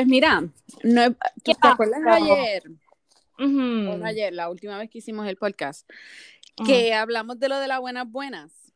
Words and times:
Pues 0.00 0.08
mira, 0.08 0.40
no, 0.82 1.02
he- 1.02 1.14
¿te 1.44 1.52
acuerdas 1.60 2.00
ayer? 2.06 2.62
O 3.38 3.42
no 3.44 4.06
ayer, 4.06 4.32
la 4.32 4.48
última 4.48 4.78
vez 4.78 4.88
que 4.88 4.96
hicimos 4.98 5.26
el 5.28 5.36
podcast, 5.36 5.86
que 6.64 6.94
hablamos 6.94 7.38
de 7.38 7.50
lo 7.50 7.58
de 7.58 7.68
las 7.68 7.80
buenas 7.80 8.10
buenas. 8.10 8.72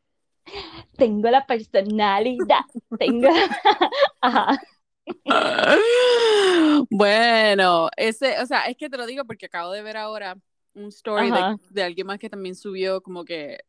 Tengo 0.98 1.30
la 1.30 1.46
personalidad. 1.46 2.60
Tengo. 2.98 3.28
Ajá. 4.20 4.60
Bueno, 6.90 7.88
ese, 7.96 8.38
o 8.42 8.46
sea, 8.46 8.66
es 8.66 8.76
que 8.76 8.90
te 8.90 8.98
lo 8.98 9.06
digo 9.06 9.24
porque 9.24 9.46
acabo 9.46 9.72
de 9.72 9.80
ver 9.82 9.96
ahora 9.96 10.36
un 10.74 10.88
story 10.88 11.30
de, 11.30 11.56
de 11.70 11.82
alguien 11.82 12.06
más 12.06 12.18
que 12.18 12.28
también 12.28 12.54
subió 12.54 13.00
como 13.02 13.24
que, 13.24 13.60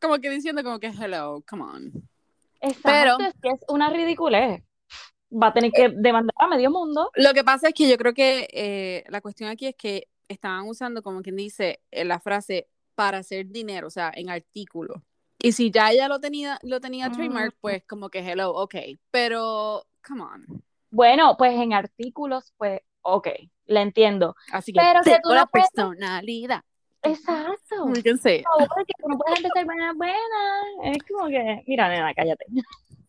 como 0.00 0.18
que 0.18 0.30
diciendo 0.30 0.64
como 0.64 0.80
que 0.80 0.88
hello, 0.88 1.44
come 1.48 1.62
on. 1.62 1.92
Exacto, 2.60 3.18
Pero- 3.18 3.20
es 3.20 3.34
que 3.40 3.48
es 3.50 3.60
una 3.68 3.88
ridiculez. 3.90 4.62
Va 5.42 5.48
a 5.48 5.52
tener 5.52 5.70
que 5.72 5.88
demandar 5.90 6.34
a 6.38 6.46
medio 6.48 6.70
mundo. 6.70 7.10
Lo 7.14 7.32
que 7.34 7.44
pasa 7.44 7.68
es 7.68 7.74
que 7.74 7.88
yo 7.88 7.96
creo 7.98 8.14
que 8.14 8.48
eh, 8.52 9.04
la 9.08 9.20
cuestión 9.20 9.50
aquí 9.50 9.66
es 9.66 9.74
que 9.76 10.08
estaban 10.28 10.66
usando 10.68 11.02
como 11.02 11.20
quien 11.22 11.36
dice 11.36 11.80
eh, 11.90 12.04
la 12.04 12.20
frase 12.20 12.68
para 12.94 13.18
hacer 13.18 13.46
dinero, 13.48 13.88
o 13.88 13.90
sea, 13.90 14.10
en 14.14 14.30
artículo. 14.30 15.02
Y 15.38 15.52
si 15.52 15.70
ya 15.70 15.90
ella 15.90 16.08
lo 16.08 16.18
tenía, 16.18 16.58
lo 16.62 16.80
tenía 16.80 17.10
trademark, 17.10 17.54
Mm. 17.54 17.58
pues 17.60 17.82
como 17.86 18.08
que 18.08 18.20
hello, 18.20 18.52
ok. 18.54 18.74
Pero, 19.10 19.84
come 20.06 20.22
on. 20.22 20.62
Bueno, 20.90 21.36
pues 21.36 21.52
en 21.60 21.74
artículos, 21.74 22.54
pues, 22.56 22.80
ok, 23.02 23.28
la 23.66 23.82
entiendo. 23.82 24.34
Así 24.50 24.72
que 24.72 24.80
Pero 24.80 25.02
que 25.02 25.18
tú 25.22 25.28
no 25.28 25.34
la 25.34 25.46
puedes- 25.46 25.68
personalidad. 25.70 26.62
Exacto. 27.02 27.52
Por 27.84 27.84
favor, 27.84 28.02
que 28.02 28.92
tú 29.00 29.08
no 29.08 29.18
puedes 29.18 29.36
empezar 29.44 29.64
buena, 29.66 29.92
buena. 29.92 30.90
Es 30.92 30.98
como 31.08 31.28
que, 31.28 31.62
mira, 31.66 31.88
nena, 31.90 32.14
cállate. 32.14 32.46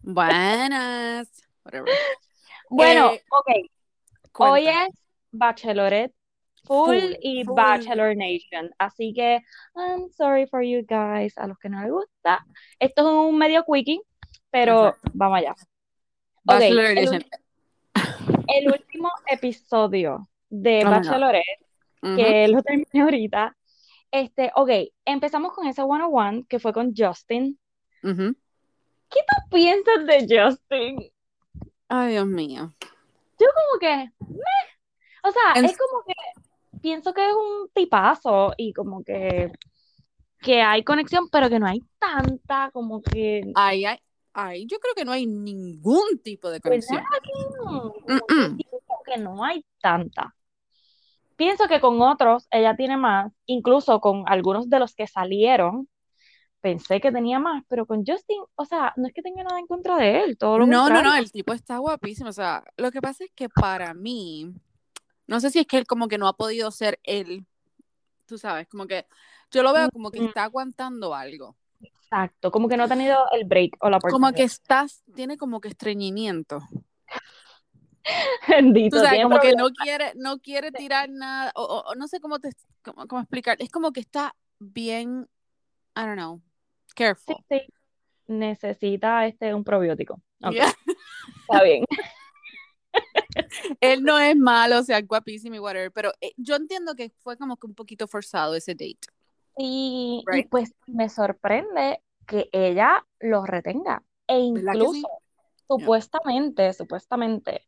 Buenas. 0.02 1.30
Whatever. 1.64 1.94
Bueno, 2.70 3.12
Eh, 3.14 3.24
ok, 3.30 3.70
Cuenta. 4.32 4.54
hoy 4.54 4.68
es 4.68 4.90
Bachelorette 5.32 6.14
Full, 6.66 7.00
Full, 7.00 7.16
y 7.22 7.44
full. 7.46 7.56
Bachelor 7.56 8.16
Nation. 8.16 8.70
Así 8.78 9.14
que, 9.14 9.42
I'm 9.76 10.09
sorry 10.12 10.48
for 10.48 10.62
you 10.62 10.86
guys, 10.88 11.38
a 11.38 11.48
los 11.48 11.58
que 11.59 11.70
no 11.70 11.82
les 11.82 11.92
gusta. 11.92 12.46
Esto 12.80 13.02
es 13.02 13.08
un 13.30 13.38
medio 13.38 13.64
quickie, 13.64 14.02
pero 14.52 14.90
Exacto. 14.90 15.12
vamos 15.14 15.38
allá. 15.38 15.56
Bachelor 16.44 16.86
el 16.86 16.98
Edition. 16.98 17.24
El 18.48 18.68
último 18.72 19.09
episodio 19.28 20.28
de 20.50 20.84
Oh. 20.86 20.90
Bachelorette, 20.90 21.66
que 22.02 22.48
lo 22.50 22.62
terminé 22.64 23.02
ahorita. 23.02 23.56
Este, 24.12 24.52
ok, 24.56 24.70
empezamos 25.06 25.54
con 25.54 25.68
ese 25.68 25.81
one-on-one 25.84 26.46
que 26.48 26.59
fue 26.59 26.72
con 26.74 26.94
Justin. 26.96 27.58
¿Qué 28.02 29.20
tú 29.20 29.50
piensas 29.52 30.06
de 30.06 30.20
Justin? 30.30 31.12
Ay, 31.90 32.12
Dios 32.14 32.28
mío. 32.28 32.74
Como 33.38 33.80
que, 33.80 34.12
meh. 34.20 34.68
O 35.24 35.32
sea, 35.32 35.54
En- 35.56 35.66
es 35.66 35.78
como 35.78 36.04
que 36.06 36.14
pienso 36.82 37.14
que 37.14 37.28
es 37.28 37.34
un 37.34 37.70
tipazo 37.74 38.54
y 38.58 38.74
como 38.74 39.04
que, 39.04 39.52
que 40.42 40.62
hay 40.62 40.84
conexión, 40.84 41.30
pero 41.30 41.50
que 41.50 41.60
no 41.60 41.68
hay 41.68 41.82
tanta, 42.00 42.72
como 42.72 43.02
que, 43.02 43.42
Ay, 43.56 43.86
ay, 43.86 44.00
ay, 44.34 44.68
yo 44.68 44.80
creo 44.80 44.94
que 44.96 45.06
no 45.06 45.12
hay 45.12 45.26
ningún 45.26 46.20
tipo 46.24 46.50
de 46.50 46.60
conexión. 46.62 47.02
¿verdad 47.04 47.24
que 47.24 47.56
no? 47.66 47.94
Que 47.94 48.56
pienso 48.56 48.94
que 49.06 49.18
no 49.18 49.44
hay 49.44 49.66
tanta. 49.82 50.36
Pienso 51.36 51.68
que 51.68 51.80
con 51.80 52.02
otros 52.02 52.48
ella 52.52 52.76
tiene 52.76 52.98
más, 52.98 53.32
incluso 53.46 54.00
con 54.02 54.24
algunos 54.28 54.70
de 54.70 54.80
los 54.80 54.96
que 54.96 55.06
salieron, 55.08 55.88
pensé 56.61 57.00
que 57.00 57.11
tenía 57.11 57.39
más, 57.39 57.63
pero 57.67 57.86
con 57.86 58.03
Justin, 58.05 58.41
o 58.55 58.66
sea, 58.66 58.94
no 58.97 59.08
es 59.08 59.13
que 59.13 59.22
tenga 59.22 59.44
nada 59.44 59.59
en 59.59 59.67
contra 59.67 59.97
de 59.97 60.23
él, 60.23 60.38
todo 60.38 60.58
lo 60.58 60.67
No, 60.67 60.83
no, 60.83 60.88
contrario. 60.89 61.11
no, 61.11 61.17
el 61.17 61.31
tipo 61.31 61.53
está 61.53 61.77
guapísimo. 61.77 62.30
O 62.30 62.33
sea, 62.33 62.63
lo 62.77 62.91
que 62.91 63.02
pasa 63.02 63.23
es 63.23 63.31
que 63.36 63.47
para 63.50 63.94
mí, 63.94 64.53
no 65.28 65.39
sé 65.39 65.50
si 65.52 65.59
es 65.59 65.67
que 65.67 65.78
él 65.78 65.88
como 65.88 66.08
que 66.08 66.17
no 66.17 66.28
ha 66.28 66.33
podido 66.35 66.72
ser 66.72 67.00
él, 67.03 67.45
tú 68.25 68.38
sabes, 68.38 68.67
como 68.67 68.88
que 68.88 69.05
yo 69.51 69.63
lo 69.63 69.72
veo 69.73 69.90
como 69.91 70.12
que 70.12 70.22
Mm. 70.22 70.25
está 70.28 70.44
aguantando 70.44 71.13
algo. 71.16 71.56
Exacto, 71.79 72.51
como 72.51 72.67
que 72.67 72.75
no 72.78 72.84
ha 72.84 72.88
tenido 72.88 73.17
el 73.31 73.46
break 73.46 73.78
o 73.81 73.90
la 73.90 74.00
Como 74.00 74.31
que 74.31 74.44
estás, 74.44 75.03
tiene 75.16 75.38
como 75.38 75.62
que 75.62 75.69
estreñimiento. 75.69 76.59
Bendito, 78.47 78.97
como 79.22 79.40
que 79.40 79.53
no 79.53 79.69
quiere, 79.69 80.13
no 80.16 80.40
quiere 80.40 80.72
tirar 80.72 81.09
nada, 81.09 81.51
o- 81.56 81.84
o 81.85 81.96
no 81.96 82.07
sé 82.07 82.19
cómo 82.22 82.40
te, 82.40 82.51
cómo, 82.84 83.06
cómo 83.07 83.22
explicar. 83.22 83.57
Es 83.59 83.69
como 83.69 83.91
que 83.91 84.00
está 84.00 84.34
bien, 84.59 85.28
I 85.97 86.06
don't 86.06 86.16
know, 86.16 86.41
careful. 86.96 87.35
sí. 87.50 87.62
Necesita 88.28 89.25
este 89.25 89.53
un 89.53 89.63
probiótico. 89.63 90.22
Yeah. 90.52 90.74
está 91.50 91.63
bien. 91.63 91.85
Él 93.81 94.03
no 94.03 94.19
es 94.19 94.35
malo, 94.35 94.80
o 94.80 94.84
sea, 94.84 95.02
guapísimo 95.02 95.56
y 95.56 95.59
whatever, 95.59 95.91
pero 95.91 96.12
eh, 96.22 96.34
yo 96.38 96.56
entiendo 96.56 96.96
que 96.96 97.09
fue 97.09 97.38
como 97.38 97.58
que 97.58 97.68
un 97.68 97.75
poquito 97.75 98.08
forzado 98.08 98.56
ese 98.56 98.74
date. 98.74 99.08
Y, 99.58 100.24
y 100.34 100.44
pues 100.44 100.74
me 100.85 101.09
sorprende 101.09 102.02
que 102.28 102.50
ella 102.52 103.06
lo 103.19 103.46
retenga. 103.46 104.03
E 104.28 104.40
incluso, 104.40 105.08
supuestamente, 105.68 106.74
supuestamente, 106.74 107.66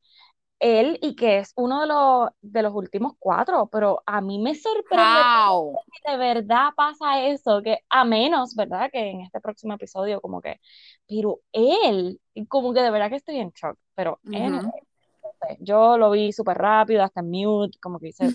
él 0.60 1.00
y 1.02 1.16
que 1.16 1.40
es 1.40 1.54
uno 1.56 1.82
de 1.82 1.88
los, 1.88 2.30
de 2.42 2.62
los 2.62 2.74
últimos 2.74 3.14
cuatro, 3.18 3.68
pero 3.72 4.04
a 4.06 4.22
mí 4.22 4.40
me 4.40 4.56
sorprende 4.56 5.22
How? 5.50 5.80
que 6.04 6.12
de 6.12 6.18
verdad 6.18 6.70
pasa 6.76 7.26
eso, 7.26 7.62
que 7.64 7.80
a 7.90 8.04
menos, 8.04 8.56
¿verdad? 8.56 8.90
Que 8.92 9.10
en 9.10 9.22
este 9.22 9.40
próximo 9.40 9.74
episodio 9.74 10.22
como 10.22 10.42
que, 10.42 10.60
pero 11.08 11.40
él, 11.52 12.20
como 12.48 12.74
que 12.74 12.82
de 12.82 12.92
verdad 12.92 13.10
que 13.10 13.16
estoy 13.16 13.38
en 13.38 13.52
shock, 13.52 13.78
pero 13.96 14.20
no 14.24 14.62
sé, 14.62 15.58
yo 15.60 15.98
lo 15.98 16.12
vi 16.12 16.34
súper 16.34 16.58
rápido, 16.58 17.04
hasta 17.04 17.22
en 17.22 17.32
mute, 17.32 17.78
como 17.80 18.00
que 18.00 18.10
hice. 18.10 18.30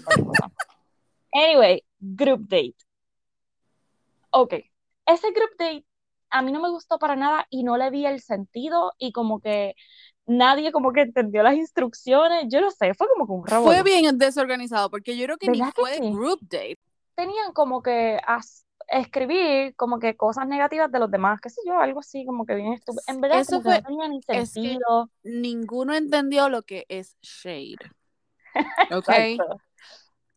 Anyway, 1.33 1.85
group 1.99 2.49
date. 2.49 2.77
Ok, 4.31 4.55
ese 5.07 5.31
group 5.33 5.51
date 5.59 5.85
a 6.35 6.43
mí 6.43 6.51
no 6.51 6.61
me 6.61 6.69
gustó 6.69 6.99
para 6.99 7.15
nada 7.15 7.47
y 7.49 7.63
no 7.63 7.77
le 7.77 7.91
vi 7.91 8.07
el 8.07 8.21
sentido 8.21 8.93
y 8.99 9.13
como 9.13 9.39
que 9.39 9.77
nadie 10.27 10.73
como 10.73 10.93
que 10.93 11.03
entendió 11.03 11.43
las 11.43 11.55
instrucciones, 11.55 12.45
yo 12.49 12.61
no 12.61 12.71
sé, 12.71 12.95
fue 12.95 13.07
como 13.09 13.27
que 13.27 13.33
un 13.33 13.47
Fue 13.47 13.51
revolú. 13.51 13.85
bien 13.85 14.19
desorganizado, 14.19 14.91
porque 14.91 15.17
yo 15.17 15.25
creo 15.25 15.37
que 15.39 15.49
ni 15.49 15.59
¿Verdad 15.59 15.73
que 15.75 15.83
fue 15.83 15.99
sí? 15.99 16.11
group 16.13 16.39
date. 16.43 16.79
tenían 17.15 17.53
como 17.53 17.83
que 17.83 18.19
escribir 18.89 19.75
como 19.77 19.99
que 19.99 20.17
cosas 20.17 20.47
negativas 20.47 20.91
de 20.91 20.99
los 20.99 21.11
demás, 21.11 21.41
qué 21.41 21.49
sé 21.51 21.61
yo, 21.67 21.79
algo 21.79 22.01
así 22.01 22.25
como 22.27 22.45
que 22.45 22.55
bien 22.55 22.73
estúpido. 22.75 23.03
En 23.07 23.21
verdad 23.21 23.39
Eso 23.41 23.51
que 23.51 23.57
no 23.57 23.63
fue- 23.63 23.83
tenía 23.83 24.09
ni 24.09 24.21
es 24.29 24.55
que-. 24.55 24.79
Ninguno 25.23 25.95
entendió 25.95 26.49
lo 26.49 26.63
que 26.63 26.85
es 26.89 27.17
shade. 27.23 27.77
¿Ok? 28.93 29.09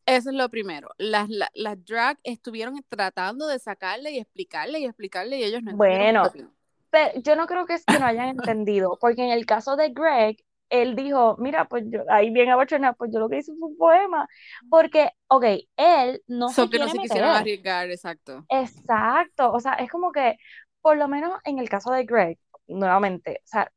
Eso 0.05 0.29
es 0.29 0.35
lo 0.37 0.49
primero. 0.49 0.89
Las, 0.97 1.29
la- 1.29 1.51
las 1.53 1.83
drag 1.83 2.17
estuvieron 2.23 2.81
tratando 2.87 3.47
de 3.47 3.59
sacarle 3.59 4.11
y 4.11 4.19
explicarle 4.19 4.79
y 4.79 4.85
explicarle 4.85 5.37
y 5.39 5.43
ellos 5.43 5.61
no 5.63 5.71
entendieron. 5.71 6.13
Bueno, 6.13 6.56
Pero 6.97 7.21
yo 7.21 7.35
no 7.35 7.45
creo 7.45 7.65
que 7.65 7.75
es 7.75 7.85
que 7.85 7.99
no 7.99 8.05
hayan 8.05 8.29
entendido, 8.29 8.97
porque 8.99 9.23
en 9.23 9.29
el 9.29 9.45
caso 9.45 9.75
de 9.75 9.89
Greg, 9.89 10.37
él 10.69 10.95
dijo, 10.95 11.35
mira, 11.37 11.65
pues 11.65 11.83
yo, 11.87 12.01
ahí 12.09 12.31
bien 12.31 12.49
abochornado, 12.49 12.95
pues 12.95 13.11
yo 13.13 13.19
lo 13.19 13.29
que 13.29 13.37
hice 13.37 13.53
fue 13.59 13.69
un 13.69 13.77
poema, 13.77 14.27
porque, 14.69 15.11
ok, 15.27 15.45
él 15.77 16.21
no 16.27 16.49
So 16.49 16.63
se 16.65 16.69
que 16.71 16.79
no 16.79 16.89
se 16.89 16.97
quisieron 16.97 17.29
arriesgar, 17.29 17.89
exacto. 17.91 18.45
Exacto, 18.49 19.51
o 19.51 19.59
sea, 19.59 19.73
es 19.73 19.91
como 19.91 20.11
que, 20.11 20.37
por 20.81 20.97
lo 20.97 21.07
menos 21.07 21.39
en 21.45 21.59
el 21.59 21.69
caso 21.69 21.91
de 21.91 22.03
Greg, 22.03 22.39
nuevamente, 22.67 23.41
o 23.43 23.47
sea, 23.47 23.71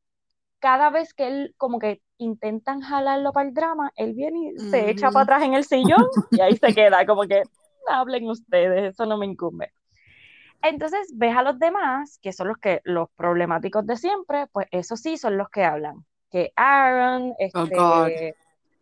cada 0.59 0.89
vez 0.89 1.13
que 1.13 1.27
él 1.27 1.53
como 1.57 1.79
que 1.79 2.01
intentan 2.17 2.81
jalarlo 2.81 3.33
para 3.33 3.47
el 3.47 3.53
drama, 3.53 3.91
él 3.95 4.13
viene 4.13 4.51
y 4.55 4.59
se 4.59 4.89
echa 4.89 5.11
para 5.11 5.23
atrás 5.23 5.43
en 5.43 5.53
el 5.53 5.63
sillón 5.63 6.03
y 6.31 6.41
ahí 6.41 6.57
se 6.57 6.73
queda, 6.73 7.05
como 7.05 7.23
que 7.23 7.43
hablen 7.87 8.29
ustedes, 8.29 8.93
eso 8.93 9.05
no 9.05 9.17
me 9.17 9.25
incumbe. 9.25 9.71
Entonces 10.63 11.11
ves 11.15 11.35
a 11.35 11.43
los 11.43 11.57
demás, 11.59 12.19
que 12.21 12.31
son 12.33 12.47
los 12.49 12.57
que, 12.57 12.81
los 12.83 13.09
problemáticos 13.15 13.85
de 13.85 13.97
siempre, 13.97 14.47
pues 14.51 14.67
esos 14.71 14.99
sí 14.99 15.17
son 15.17 15.37
los 15.37 15.49
que 15.49 15.63
hablan. 15.63 16.05
Que 16.29 16.51
Aaron, 16.55 17.31
Oh, 17.31 17.35
este, 17.39 17.75
God. 17.75 18.07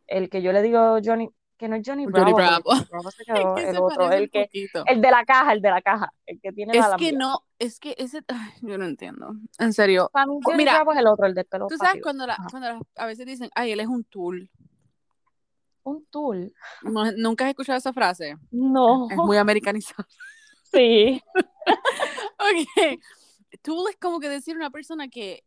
el 0.08 0.30
que 0.30 0.42
yo 0.42 0.52
le 0.52 0.62
digo 0.62 0.98
Johnny, 1.04 1.30
que 1.58 1.68
no 1.68 1.76
es 1.76 1.82
Johnny 1.86 2.06
Johnny 2.06 2.32
Bravo, 2.32 2.32
porque 2.32 2.48
Bravo. 2.48 2.64
Johnny 2.72 2.86
Bravo 2.90 3.12
se 3.12 3.24
quedó, 3.26 3.58
Es 3.58 3.64
que 3.64 3.70
el 3.70 3.76
se 3.76 3.82
otro, 3.82 4.12
el 4.12 4.30
que, 4.30 4.44
poquito. 4.46 4.84
el 4.86 5.02
de 5.02 5.12
la 5.12 5.26
caja, 5.26 5.54
el 5.54 5.62
de 5.62 5.70
la 5.70 5.82
caja, 5.82 6.14
el 6.26 6.40
que 6.42 6.52
tiene 6.52 6.74
la 6.74 6.88
Es 6.90 6.96
que 6.96 7.12
no, 7.14 7.40
es 7.60 7.80
que 7.80 7.96
ese, 7.98 8.22
ay, 8.28 8.52
yo 8.62 8.78
no 8.78 8.86
entiendo. 8.86 9.32
En 9.58 9.74
serio. 9.74 10.10
Para 10.14 10.26
mí, 10.28 10.40
Johnny 10.44 10.58
mira, 10.58 10.74
Bravo 10.76 10.92
es 10.94 11.00
el 11.00 11.08
otro, 11.08 11.26
el 11.26 11.34
del 11.34 11.46
pelo 11.46 11.68
Tú 11.68 11.76
sabes 11.78 11.92
arriba. 11.92 12.04
cuando, 12.04 12.28
la, 12.28 12.38
cuando 12.52 12.70
la- 12.70 12.82
a 12.98 13.06
veces 13.06 13.26
dicen, 13.26 13.50
ay, 13.56 13.72
él 13.72 13.80
es 13.80 13.88
un 13.88 14.04
tool. 14.04 14.50
Un 15.84 16.06
tool. 16.12 16.54
No- 16.84 17.12
¿Nunca 17.18 17.46
has 17.46 17.50
escuchado 17.50 17.78
esa 17.78 17.94
frase? 17.94 18.36
No. 18.52 19.08
Es 19.10 19.18
muy 19.18 19.38
americanizado. 19.38 20.06
Sí. 20.72 21.20
Ok. 22.40 23.00
Tool 23.62 23.90
es 23.90 23.98
como 23.98 24.20
que 24.20 24.30
decir 24.30 24.56
una 24.56 24.70
persona 24.70 25.08
que, 25.08 25.44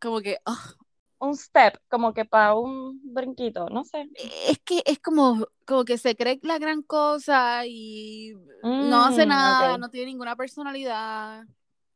como 0.00 0.20
que, 0.20 0.38
ah, 0.44 0.74
Un 1.18 1.36
step, 1.36 1.78
como 1.88 2.12
que 2.12 2.24
para 2.24 2.54
un 2.54 3.00
brinquito, 3.12 3.68
no 3.68 3.84
sé. 3.84 4.08
es 4.48 4.58
que 4.64 4.82
es 4.86 4.98
como, 4.98 5.46
como 5.66 5.84
que 5.84 5.98
se 5.98 6.16
cree 6.16 6.40
la 6.42 6.58
gran 6.58 6.82
cosa 6.82 7.66
y 7.66 8.32
no 8.62 9.04
hace 9.04 9.26
Mm, 9.26 9.28
nada, 9.28 9.78
no 9.78 9.90
tiene 9.90 10.06
ninguna 10.06 10.34
personalidad. 10.36 11.44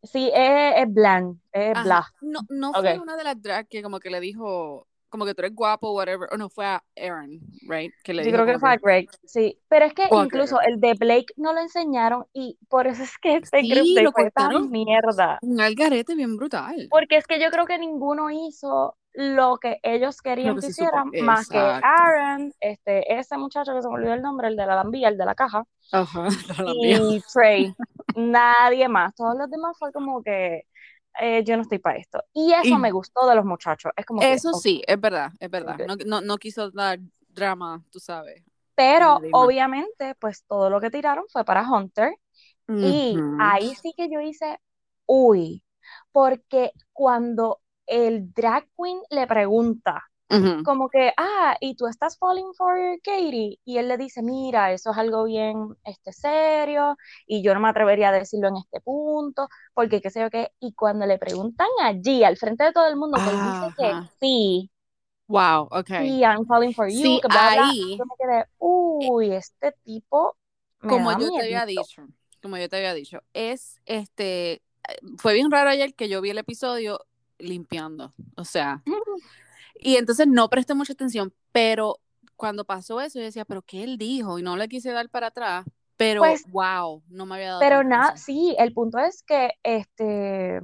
Sí, 0.02 0.30
es, 0.34 0.74
es 0.76 0.92
bland, 0.92 1.40
es 1.52 1.82
blah. 1.82 2.06
No, 2.20 2.40
no 2.50 2.74
fue 2.74 2.98
una 2.98 3.16
de 3.16 3.24
las 3.24 3.40
drag 3.40 3.66
que 3.68 3.82
como 3.82 3.98
que 3.98 4.10
le 4.10 4.20
dijo 4.20 4.86
como 5.14 5.24
que 5.26 5.32
tú 5.34 5.42
eres 5.42 5.54
guapo, 5.54 5.92
whatever. 5.92 6.28
O 6.32 6.36
no, 6.36 6.48
fue 6.50 6.66
a 6.66 6.82
Aaron, 6.96 7.38
right? 7.68 7.92
Que 8.02 8.12
le 8.12 8.24
Yo 8.24 8.32
creo 8.32 8.44
que 8.46 8.58
fue 8.58 8.70
a 8.72 8.76
Greg, 8.78 9.08
sí. 9.24 9.56
Pero 9.68 9.84
es 9.84 9.94
que 9.94 10.08
incluso 10.10 10.60
el 10.60 10.80
de 10.80 10.94
Blake 10.94 11.32
no 11.36 11.52
lo 11.52 11.60
enseñaron 11.60 12.26
y 12.32 12.58
por 12.68 12.88
eso 12.88 13.04
es 13.04 13.16
que 13.18 13.36
este 13.36 13.60
Sí, 13.60 13.94
lo 14.02 14.10
fue 14.10 14.32
tan 14.32 14.70
mierda. 14.72 15.38
un 15.40 15.60
algarete 15.60 16.16
bien 16.16 16.36
brutal. 16.36 16.88
Porque 16.90 17.16
es 17.16 17.28
que 17.28 17.38
yo 17.38 17.48
creo 17.52 17.64
que 17.64 17.78
ninguno 17.78 18.28
hizo 18.30 18.96
lo 19.12 19.58
que 19.58 19.78
ellos 19.84 20.20
querían 20.20 20.56
que 20.56 20.62
que 20.66 20.72
se 20.72 20.82
supo- 20.82 21.06
hicieran, 21.12 21.24
más 21.24 21.48
que. 21.48 21.58
Aaron, 21.58 22.52
este, 22.58 23.16
ese 23.16 23.38
muchacho 23.38 23.72
que 23.72 23.82
se 23.82 23.88
me 23.88 23.94
olvidó 23.94 24.14
el 24.14 24.22
nombre, 24.22 24.48
el 24.48 24.56
de 24.56 24.66
la 24.66 24.74
lambilla, 24.74 25.06
el 25.08 25.16
de 25.16 25.24
la 25.24 25.36
caja, 25.36 25.62
Ajá, 25.92 26.26
la 26.58 26.72
y 26.76 27.22
Trey. 27.32 27.72
Nadie 28.16 28.88
más. 28.88 29.14
Todos 29.14 29.36
los 29.38 29.48
demás 29.48 29.76
fue 29.78 29.92
como 29.92 30.22
que 30.24 30.62
eh, 31.20 31.44
yo 31.44 31.56
no 31.56 31.62
estoy 31.62 31.78
para 31.78 31.98
esto. 31.98 32.22
Y 32.32 32.52
eso 32.52 32.74
Y- 32.74 32.78
me 32.78 32.90
gustó 32.92 33.28
de 33.28 33.34
los 33.34 33.44
muchachos. 33.44 33.92
Es 33.96 34.06
como 34.06 34.22
Eso 34.22 34.54
sí, 34.54 34.82
es 34.86 35.00
verdad, 35.00 35.30
es 35.38 35.50
verdad. 35.50 35.78
No, 35.86 35.96
no, 36.06 36.20
no 36.20 36.36
quiso 36.38 36.70
dar 36.70 36.98
drama, 37.28 37.82
tú 37.90 37.98
sabes. 37.98 38.42
Pero 38.74 39.20
obviamente, 39.32 40.14
pues 40.16 40.44
todo 40.46 40.68
lo 40.70 40.80
que 40.80 40.90
tiraron 40.90 41.24
fue 41.28 41.44
para 41.44 41.68
Hunter. 41.68 42.12
Y 42.66 43.16
ahí 43.38 43.74
sí 43.76 43.92
que 43.96 44.08
yo 44.10 44.20
hice, 44.20 44.58
uy, 45.06 45.62
porque 46.12 46.72
cuando 46.92 47.60
el 47.86 48.32
drag 48.32 48.66
queen 48.76 48.98
le 49.10 49.26
pregunta, 49.26 50.02
Como 50.62 50.88
que, 50.88 51.12
ah, 51.18 51.56
y 51.60 51.76
tú 51.76 51.86
estás 51.86 52.18
falling 52.18 52.52
for 52.54 52.76
Katie, 53.02 53.58
y 53.64 53.78
él 53.78 53.88
le 53.88 53.98
dice, 53.98 54.22
mira, 54.22 54.72
eso 54.72 54.92
es 54.92 54.98
algo 54.98 55.24
bien 55.24 55.76
este, 55.84 56.12
serio, 56.12 56.96
y 57.26 57.42
yo 57.42 57.54
no 57.54 57.60
me 57.60 57.68
atrevería 57.68 58.08
a 58.08 58.12
decirlo 58.12 58.48
en 58.48 58.56
este 58.56 58.80
punto, 58.80 59.48
porque 59.74 60.00
qué 60.00 60.10
sé 60.10 60.20
yo 60.22 60.30
qué, 60.30 60.52
y 60.60 60.72
cuando 60.74 61.06
le 61.06 61.18
preguntan 61.18 61.68
allí, 61.82 62.24
al 62.24 62.36
frente 62.38 62.64
de 62.64 62.72
todo 62.72 62.86
el 62.88 62.96
mundo, 62.96 63.20
que 63.22 63.30
él 63.30 63.42
dice 63.42 63.66
que 63.76 63.94
sí, 64.20 64.70
Wow, 65.28 65.68
ok. 65.70 65.90
sí, 65.96 66.22
I'm 66.22 66.46
falling 66.46 66.74
for 66.74 66.88
you, 66.88 67.00
Sí, 67.02 67.20
que 67.20 67.28
bla, 67.28 67.50
bla, 67.50 67.62
ahí- 67.62 67.96
yo 67.98 68.04
me 68.06 68.14
quedé, 68.18 68.46
uy, 68.58 69.32
este 69.34 69.72
tipo 69.84 70.36
me 70.82 70.88
como 70.88 71.08
da 71.08 71.18
yo 71.18 71.30
te 71.32 71.42
había 71.42 71.66
miedito". 71.66 71.82
dicho, 71.82 72.06
como 72.42 72.56
yo 72.58 72.68
te 72.68 72.76
había 72.76 72.94
dicho, 72.94 73.22
es 73.32 73.80
este, 73.86 74.62
fue 75.18 75.34
bien 75.34 75.50
raro 75.50 75.70
ayer 75.70 75.94
que 75.94 76.08
yo 76.08 76.20
vi 76.20 76.30
el 76.30 76.38
episodio 76.38 77.00
limpiando, 77.38 78.12
o 78.36 78.44
sea, 78.44 78.84
y 79.84 79.96
entonces 79.96 80.26
no 80.28 80.48
presté 80.50 80.74
mucha 80.74 80.94
atención, 80.94 81.34
pero 81.52 82.00
cuando 82.36 82.64
pasó 82.64 83.00
eso 83.00 83.18
yo 83.20 83.24
decía, 83.26 83.44
pero 83.44 83.62
¿qué 83.62 83.84
él 83.84 83.98
dijo? 83.98 84.38
Y 84.38 84.42
no 84.42 84.56
le 84.56 84.68
quise 84.68 84.90
dar 84.92 85.08
para 85.10 85.28
atrás, 85.28 85.66
pero 85.96 86.20
Pues, 86.22 86.42
wow, 86.44 87.02
no 87.08 87.26
me 87.26 87.36
había 87.36 87.48
dado 87.50 87.60
Pero 87.60 87.84
nada, 87.84 88.16
sí, 88.16 88.54
el 88.58 88.72
punto 88.72 88.98
es 88.98 89.22
que 89.22 89.52
este 89.62 90.60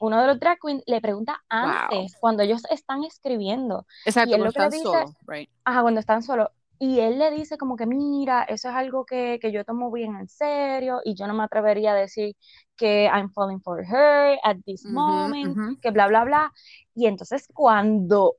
uno 0.00 0.20
de 0.20 0.26
los 0.26 0.40
drag 0.40 0.58
queens 0.60 0.82
le 0.86 1.00
pregunta 1.00 1.42
antes, 1.48 2.16
cuando 2.20 2.42
ellos 2.42 2.62
están 2.70 3.04
escribiendo, 3.04 3.86
Exacto, 4.04 4.30
y 4.30 4.34
él 4.34 4.40
cuando 4.40 4.44
lo 4.44 4.52
que 4.52 4.58
le 4.58 4.64
están 4.64 4.70
dice- 4.70 4.88
solos, 4.90 5.16
right. 5.26 5.48
ajá, 5.64 5.82
cuando 5.82 6.00
están 6.00 6.22
solos, 6.22 6.48
y 6.78 7.00
él 7.00 7.18
le 7.18 7.30
dice 7.30 7.56
como 7.56 7.76
que, 7.76 7.86
mira, 7.86 8.42
eso 8.44 8.68
es 8.68 8.74
algo 8.74 9.06
que, 9.06 9.38
que 9.40 9.52
yo 9.52 9.64
tomo 9.64 9.90
bien 9.90 10.16
en 10.16 10.28
serio, 10.28 11.00
y 11.04 11.14
yo 11.14 11.26
no 11.26 11.34
me 11.34 11.44
atrevería 11.44 11.92
a 11.92 11.94
decir 11.94 12.36
que 12.76 13.06
I'm 13.06 13.30
falling 13.32 13.60
for 13.62 13.84
her 13.86 14.38
at 14.44 14.56
this 14.66 14.88
moment, 14.90 15.58
ujú. 15.58 15.78
que 15.80 15.90
bla, 15.90 16.08
bla, 16.08 16.24
bla. 16.24 16.52
Y 16.94 17.06
entonces 17.06 17.46
cuando 17.54 18.36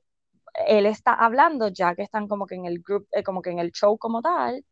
él 0.66 0.86
está 0.86 1.14
hablando, 1.14 1.68
ya 1.68 1.94
que 1.94 2.02
están 2.02 2.28
como 2.28 2.46
que 2.46 2.54
en 2.54 2.66
el 2.66 2.80
group, 2.80 3.06
eh, 3.12 3.22
como 3.22 3.42
que 3.42 3.50
en 3.50 3.58
el 3.58 3.72
show 3.72 3.98
como 3.98 4.22
tal, 4.22 4.64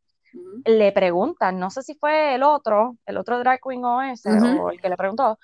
le 0.64 0.92
preguntan, 0.92 1.58
no 1.58 1.70
sé 1.70 1.82
si 1.82 1.94
fue 1.94 2.34
el 2.34 2.42
otro, 2.42 2.96
el 3.06 3.18
otro 3.18 3.38
drag 3.38 3.60
queen 3.60 3.84
o 3.84 4.02
ese, 4.02 4.30
Ujú. 4.30 4.62
o 4.62 4.70
el 4.70 4.80
que 4.80 4.88
le 4.88 4.96
preguntó, 4.96 5.38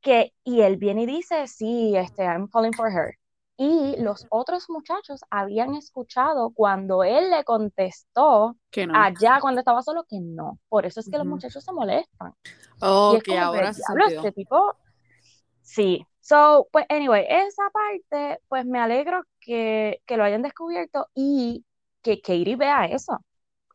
que, 0.00 0.32
y 0.44 0.60
él 0.60 0.76
viene 0.76 1.02
y 1.02 1.06
dice, 1.06 1.46
sí, 1.46 1.96
este, 1.96 2.24
I'm 2.24 2.48
falling 2.48 2.72
for 2.72 2.90
her. 2.90 3.16
Y 3.56 3.96
los 4.00 4.24
otros 4.30 4.70
muchachos 4.70 5.20
habían 5.30 5.74
escuchado 5.74 6.50
cuando 6.50 7.02
él 7.02 7.30
le 7.30 7.42
contestó 7.42 8.56
Que 8.70 8.86
no. 8.86 8.94
allá 8.94 9.40
cuando 9.40 9.60
estaba 9.60 9.82
solo 9.82 10.04
que 10.08 10.20
no. 10.20 10.60
Por 10.68 10.86
eso 10.86 11.00
es 11.00 11.10
que 11.10 11.18
los 11.18 11.26
Ujú. 11.26 11.34
muchachos 11.34 11.64
se 11.64 11.72
molestan. 11.72 12.34
Oh, 12.80 13.14
y 13.14 13.16
es 13.16 13.22
que 13.24 13.36
ahora 13.36 13.72
que, 13.72 14.14
este 14.14 14.30
tipo, 14.30 14.76
sí. 15.62 16.06
So, 16.28 16.68
pues, 16.72 16.84
anyway, 16.90 17.24
esa 17.28 17.62
parte, 17.70 18.40
pues 18.48 18.66
me 18.66 18.78
alegro 18.80 19.22
que, 19.40 20.02
que 20.06 20.16
lo 20.16 20.24
hayan 20.24 20.42
descubierto 20.42 21.08
y 21.14 21.64
que 22.02 22.20
Katie 22.20 22.56
vea 22.56 22.84
eso. 22.86 23.18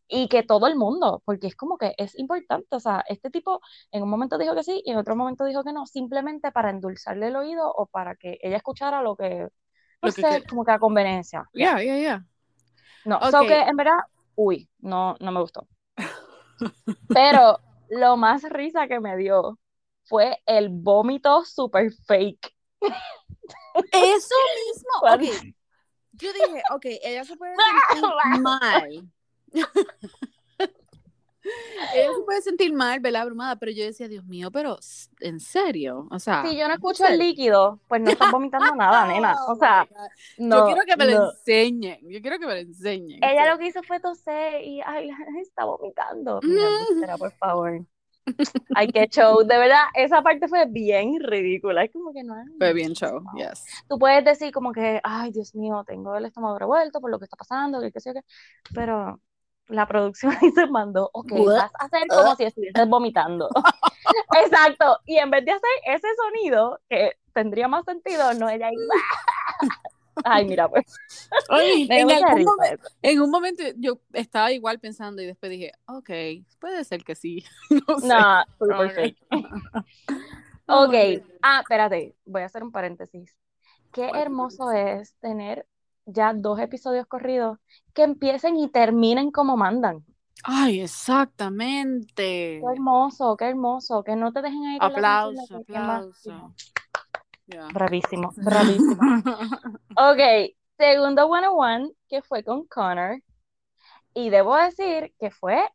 Y 0.07 0.27
que 0.29 0.43
todo 0.43 0.67
el 0.67 0.75
mundo, 0.77 1.21
porque 1.25 1.47
es 1.47 1.55
como 1.55 1.77
que 1.77 1.93
es 1.97 2.17
importante, 2.19 2.67
o 2.75 2.79
sea, 2.79 3.03
este 3.09 3.31
tipo 3.31 3.61
en 3.91 4.03
un 4.03 4.09
momento 4.09 4.37
dijo 4.37 4.55
que 4.55 4.63
sí 4.63 4.81
y 4.85 4.91
en 4.91 4.97
otro 4.97 5.15
momento 5.15 5.45
dijo 5.45 5.63
que 5.63 5.73
no, 5.73 5.85
simplemente 5.87 6.51
para 6.51 6.69
endulzarle 6.71 7.27
el 7.27 7.35
oído 7.37 7.71
o 7.73 7.87
para 7.87 8.15
que 8.15 8.37
ella 8.41 8.57
escuchara 8.57 9.01
lo 9.01 9.15
que, 9.17 9.47
no 10.03 10.09
Lo 10.09 10.13
que 10.13 10.23
sé, 10.23 10.27
quiere. 10.27 10.49
como 10.49 10.65
que 10.65 10.71
a 10.71 10.79
conveniencia. 10.79 11.45
Ya. 11.57 11.73
Yeah, 11.73 11.79
yeah, 11.81 11.97
yeah. 11.97 12.19
No, 13.05 13.19
Ok. 13.21 13.29
so 13.31 13.45
que 13.45 13.61
en 13.61 13.75
verdad, 13.77 13.99
uy, 14.35 14.69
no, 14.79 15.15
no 15.19 15.31
me 15.31 15.41
gustó. 15.41 15.67
Pero 17.11 17.59
lo 17.89 18.17
más 18.17 18.43
risa 18.43 18.87
que 18.87 18.99
me 18.99 19.17
dio 19.17 19.59
fue 20.05 20.41
el 20.45 20.69
vómito 20.69 21.43
super 21.45 21.91
fake. 21.91 22.53
Eso 23.91 24.35
mismo, 24.67 24.89
Cuando- 24.99 25.25
ok. 25.27 25.33
Yo 26.15 26.31
dije, 26.31 26.61
ok, 26.71 26.85
ella 27.03 27.25
se 27.25 27.35
puede 27.35 27.53
sentir 27.91 28.41
mal. 28.41 29.09
ella 31.95 32.09
se 32.15 32.21
puede 32.23 32.41
sentir 32.41 32.73
mal, 32.73 32.99
¿verdad, 33.01 33.23
abrumada? 33.23 33.55
Pero 33.57 33.71
yo 33.73 33.83
decía, 33.83 34.07
Dios 34.07 34.23
mío, 34.25 34.49
pero 34.51 34.77
¿en 35.19 35.39
serio? 35.39 36.07
O 36.11 36.19
sea, 36.19 36.43
Si 36.45 36.55
yo 36.55 36.61
no 36.67 36.73
¿en 36.75 36.79
escucho 36.79 37.05
el 37.05 37.17
líquido, 37.19 37.79
pues 37.87 37.99
no 38.01 38.11
estás 38.11 38.31
vomitando 38.31 38.73
nada, 38.75 39.07
nena. 39.07 39.35
Oh 39.47 39.53
O 39.53 39.55
sea, 39.55 39.87
no. 40.37 40.59
yo 40.59 40.65
quiero 40.67 40.81
que 40.85 40.95
me 40.97 41.05
lo 41.11 41.31
enseñen. 41.31 41.99
Yo 42.09 42.21
quiero 42.21 42.39
que 42.39 42.45
me 42.45 42.53
lo 42.53 42.59
enseñen. 42.59 43.23
Ella 43.23 43.43
Sí. 43.45 43.49
lo 43.49 43.57
que 43.57 43.65
hizo 43.67 43.83
fue 43.83 43.99
toser 43.99 44.63
y 44.63 44.81
ay, 44.81 45.09
está 45.41 45.65
vomitando. 45.65 46.39
Mira, 46.43 46.67
embustera, 46.89 47.17
por 47.17 47.31
favor. 47.33 47.85
Ay, 48.75 48.87
qué 48.87 49.07
show. 49.07 49.43
De 49.43 49.57
verdad, 49.57 49.83
esa 49.95 50.21
parte 50.21 50.47
fue 50.47 50.65
bien 50.65 51.19
ridícula. 51.19 51.83
Es 51.83 51.91
como 51.91 52.13
que 52.13 52.23
no. 52.23 52.35
Fue 52.57 52.73
bien 52.73 52.93
show, 52.93 53.21
yes. 53.35 53.65
Tú 53.87 53.97
puedes 53.97 54.23
decir 54.23 54.51
como 54.51 54.71
que, 54.71 54.99
ay, 55.03 55.31
Dios 55.31 55.55
mío, 55.55 55.83
tengo 55.85 56.15
el 56.15 56.25
estómago 56.25 56.57
revuelto 56.57 57.01
por 57.01 57.11
lo 57.11 57.19
que 57.19 57.25
está 57.25 57.37
pasando, 57.37 57.81
que 57.81 57.91
qué 57.91 57.99
sé 57.99 58.09
yo 58.09 58.13
qué. 58.13 58.25
Pero 58.73 59.19
la 59.67 59.87
producción 59.87 60.33
ahí 60.41 60.51
se 60.51 60.67
mandó, 60.67 61.09
ok, 61.13 61.31
What? 61.31 61.55
vas 61.55 61.71
a 61.79 61.85
hacer 61.85 62.07
como 62.07 62.35
si 62.35 62.43
estuvieses 62.43 62.87
vomitando. 62.87 63.49
Exacto. 64.43 64.99
Y 65.05 65.17
en 65.17 65.29
vez 65.29 65.45
de 65.45 65.51
hacer 65.51 65.69
ese 65.85 66.07
sonido, 66.15 66.79
que 66.89 67.13
tendría 67.33 67.67
más 67.67 67.85
sentido, 67.85 68.33
no 68.33 68.49
ella 68.49 68.67
ahí. 68.67 68.75
Ay, 70.23 70.45
mira, 70.45 70.69
pues. 70.69 70.85
En, 71.49 72.11
algún 72.11 72.45
momento, 72.45 72.87
en 73.01 73.21
un 73.21 73.29
momento 73.29 73.63
yo 73.77 73.99
estaba 74.13 74.51
igual 74.51 74.79
pensando 74.79 75.21
y 75.21 75.25
después 75.25 75.49
dije, 75.51 75.71
ok, 75.85 76.09
puede 76.59 76.83
ser 76.83 77.03
que 77.03 77.15
sí. 77.15 77.43
no 77.87 77.99
sé. 77.99 78.07
No, 78.07 78.43
super 78.59 79.15
Ok. 80.65 80.93
ah, 81.41 81.59
espérate, 81.61 82.15
voy 82.25 82.41
a 82.41 82.45
hacer 82.45 82.63
un 82.63 82.71
paréntesis. 82.71 83.35
Qué 83.91 84.07
¿Cuál 84.09 84.21
hermoso 84.21 84.71
es 84.71 85.13
tener 85.19 85.67
ya 86.05 86.33
dos 86.33 86.59
episodios 86.59 87.05
corridos 87.05 87.59
que 87.93 88.03
empiecen 88.03 88.57
y 88.57 88.69
terminen 88.69 89.31
como 89.31 89.57
mandan. 89.57 90.05
Ay, 90.43 90.81
exactamente. 90.81 92.59
Qué 92.59 92.63
hermoso, 92.73 93.37
qué 93.37 93.45
hermoso, 93.45 94.03
que 94.03 94.15
no 94.15 94.33
te 94.33 94.41
dejen 94.41 94.65
ahí 94.65 94.77
Aplauso, 94.79 95.57
aplauso. 95.57 96.53
Bravísimo, 97.73 98.33
bravísimo. 98.37 99.01
Ok, 99.95 100.55
segundo 100.77 101.27
one 101.27 101.47
on 101.47 101.55
one 101.57 101.91
que 102.07 102.21
fue 102.21 102.43
con 102.43 102.65
Connor. 102.67 103.21
Y 104.13 104.29
debo 104.29 104.55
decir 104.55 105.13
que 105.19 105.31
fue 105.31 105.67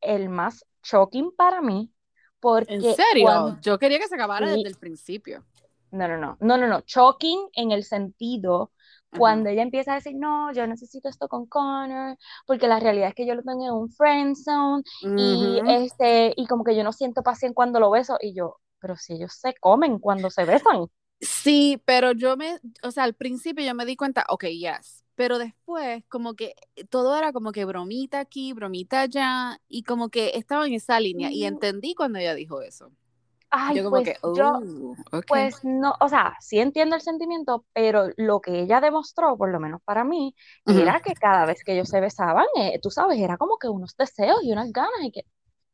el 0.00 0.28
más 0.28 0.64
shocking 0.82 1.32
para 1.36 1.60
mí. 1.60 1.92
Porque 2.40 2.74
¿En 2.74 2.82
serio? 2.82 3.24
cuando- 3.24 3.60
Yo 3.60 3.78
quería 3.78 3.98
que 3.98 4.08
se 4.08 4.14
acabara 4.14 4.46
desde 4.46 4.68
el 4.68 4.76
principio. 4.76 5.44
No, 5.90 6.06
no, 6.08 6.16
no, 6.18 6.36
no, 6.40 6.58
no, 6.58 6.66
no, 6.66 6.80
shocking 6.86 7.48
en 7.54 7.72
el 7.72 7.84
sentido 7.84 8.72
cuando 9.16 9.48
ella 9.48 9.62
empieza 9.62 9.92
a 9.92 9.94
decir, 9.94 10.14
no, 10.16 10.52
yo 10.52 10.66
necesito 10.66 11.08
esto 11.08 11.28
con 11.28 11.46
Connor, 11.46 12.18
porque 12.46 12.68
la 12.68 12.78
realidad 12.80 13.08
es 13.08 13.14
que 13.14 13.26
yo 13.26 13.34
lo 13.34 13.42
tengo 13.42 13.64
en 13.64 13.72
un 13.72 13.88
friend 13.90 14.36
zone, 14.36 14.82
y 15.16 15.58
este, 15.66 16.34
y 16.36 16.46
como 16.46 16.64
que 16.64 16.76
yo 16.76 16.84
no 16.84 16.92
siento 16.92 17.22
pasión 17.22 17.54
cuando 17.54 17.80
lo 17.80 17.90
beso, 17.90 18.18
y 18.20 18.34
yo, 18.34 18.56
pero 18.78 18.96
si 18.96 19.14
ellos 19.14 19.32
se 19.34 19.54
comen 19.54 19.98
cuando 19.98 20.28
se 20.28 20.44
besan. 20.44 20.86
Sí, 21.20 21.82
pero 21.86 22.12
yo 22.12 22.36
me, 22.36 22.60
o 22.82 22.90
sea, 22.90 23.04
al 23.04 23.14
principio 23.14 23.64
yo 23.64 23.74
me 23.74 23.86
di 23.86 23.96
cuenta, 23.96 24.24
ok, 24.28 24.44
yes, 24.46 25.04
pero 25.14 25.38
después 25.38 26.04
como 26.08 26.34
que 26.34 26.54
todo 26.90 27.16
era 27.16 27.32
como 27.32 27.52
que 27.52 27.64
bromita 27.64 28.20
aquí, 28.20 28.52
bromita 28.52 29.00
allá, 29.02 29.58
y 29.66 29.82
como 29.84 30.10
que 30.10 30.32
estaba 30.34 30.66
en 30.66 30.74
esa 30.74 31.00
línea, 31.00 31.30
y 31.32 31.44
Mm. 31.44 31.46
entendí 31.46 31.94
cuando 31.94 32.18
ella 32.18 32.34
dijo 32.34 32.60
eso. 32.60 32.92
Ay, 33.50 33.76
yo 33.76 33.84
como 33.84 33.96
pues 33.98 34.04
que, 34.04 34.16
oh, 34.22 34.34
yo, 34.34 34.52
ok. 35.12 35.26
pues 35.26 35.64
no, 35.64 35.94
o 36.00 36.08
sea, 36.08 36.36
sí 36.40 36.58
entiendo 36.60 36.96
el 36.96 37.02
sentimiento, 37.02 37.64
pero 37.72 38.08
lo 38.16 38.40
que 38.40 38.60
ella 38.60 38.80
demostró, 38.80 39.36
por 39.38 39.50
lo 39.50 39.60
menos 39.60 39.80
para 39.84 40.04
mí, 40.04 40.34
era 40.66 41.00
que 41.00 41.14
cada 41.14 41.46
vez 41.46 41.64
que 41.64 41.72
ellos 41.74 41.88
se 41.88 42.00
besaban, 42.00 42.46
eh, 42.56 42.78
tú 42.82 42.90
sabes, 42.90 43.18
era 43.20 43.36
como 43.38 43.58
que 43.58 43.68
unos 43.68 43.96
deseos 43.96 44.42
y 44.44 44.52
unas 44.52 44.72
ganas, 44.72 45.02
y 45.02 45.12
que, 45.12 45.22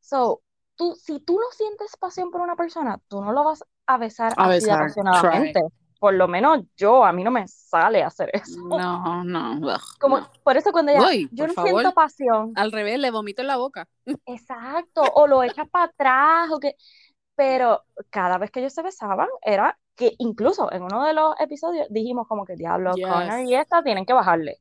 so, 0.00 0.42
tú, 0.76 0.94
si 0.96 1.20
tú 1.20 1.34
no 1.38 1.46
sientes 1.52 1.96
pasión 1.98 2.30
por 2.30 2.40
una 2.42 2.56
persona, 2.56 3.00
tú 3.08 3.20
no 3.22 3.32
lo 3.32 3.44
vas 3.44 3.64
a 3.86 3.98
besar 3.98 4.32
A 4.36 4.44
así 4.44 4.54
besar, 4.54 4.80
apasionadamente. 4.82 5.60
por 5.98 6.14
lo 6.14 6.26
menos 6.28 6.64
yo, 6.76 7.04
a 7.04 7.12
mí 7.12 7.22
no 7.24 7.30
me 7.30 7.46
sale 7.48 8.02
hacer 8.02 8.30
eso. 8.32 8.60
No, 8.68 9.22
no. 9.24 9.58
ugh, 9.60 9.80
Como, 10.00 10.18
no. 10.20 10.30
por 10.42 10.56
eso 10.56 10.72
cuando 10.72 10.92
ella, 10.92 11.06
Uy, 11.06 11.28
yo 11.32 11.46
no 11.46 11.54
siento 11.54 11.92
pasión, 11.94 12.52
Al 12.56 12.72
revés, 12.72 12.98
le 12.98 13.10
vomito 13.10 13.42
en 13.42 13.48
la 13.48 13.56
boca. 13.56 13.88
exacto, 14.26 15.02
o 15.14 15.26
lo 15.26 15.42
echas 15.42 15.68
para 15.70 15.84
atrás, 15.86 16.50
o 16.50 16.58
que, 16.58 16.74
pero 17.36 17.84
cada 18.10 18.38
vez 18.38 18.50
que 18.50 18.60
ellos 18.60 18.72
se 18.74 18.82
besaban, 18.82 19.28
era 19.42 19.78
que 19.94 20.14
incluso 20.18 20.72
en 20.72 20.82
uno 20.82 21.04
de 21.04 21.12
los 21.14 21.34
episodios 21.40 21.86
dijimos 21.90 22.26
como 22.26 22.44
que 22.44 22.56
diablo, 22.56 22.94
Yes. 22.94 23.06
Connor 23.06 23.40
y 23.44 23.54
esta 23.54 23.82
tienen 23.82 24.04
que 24.06 24.12
bajarle. 24.12 24.58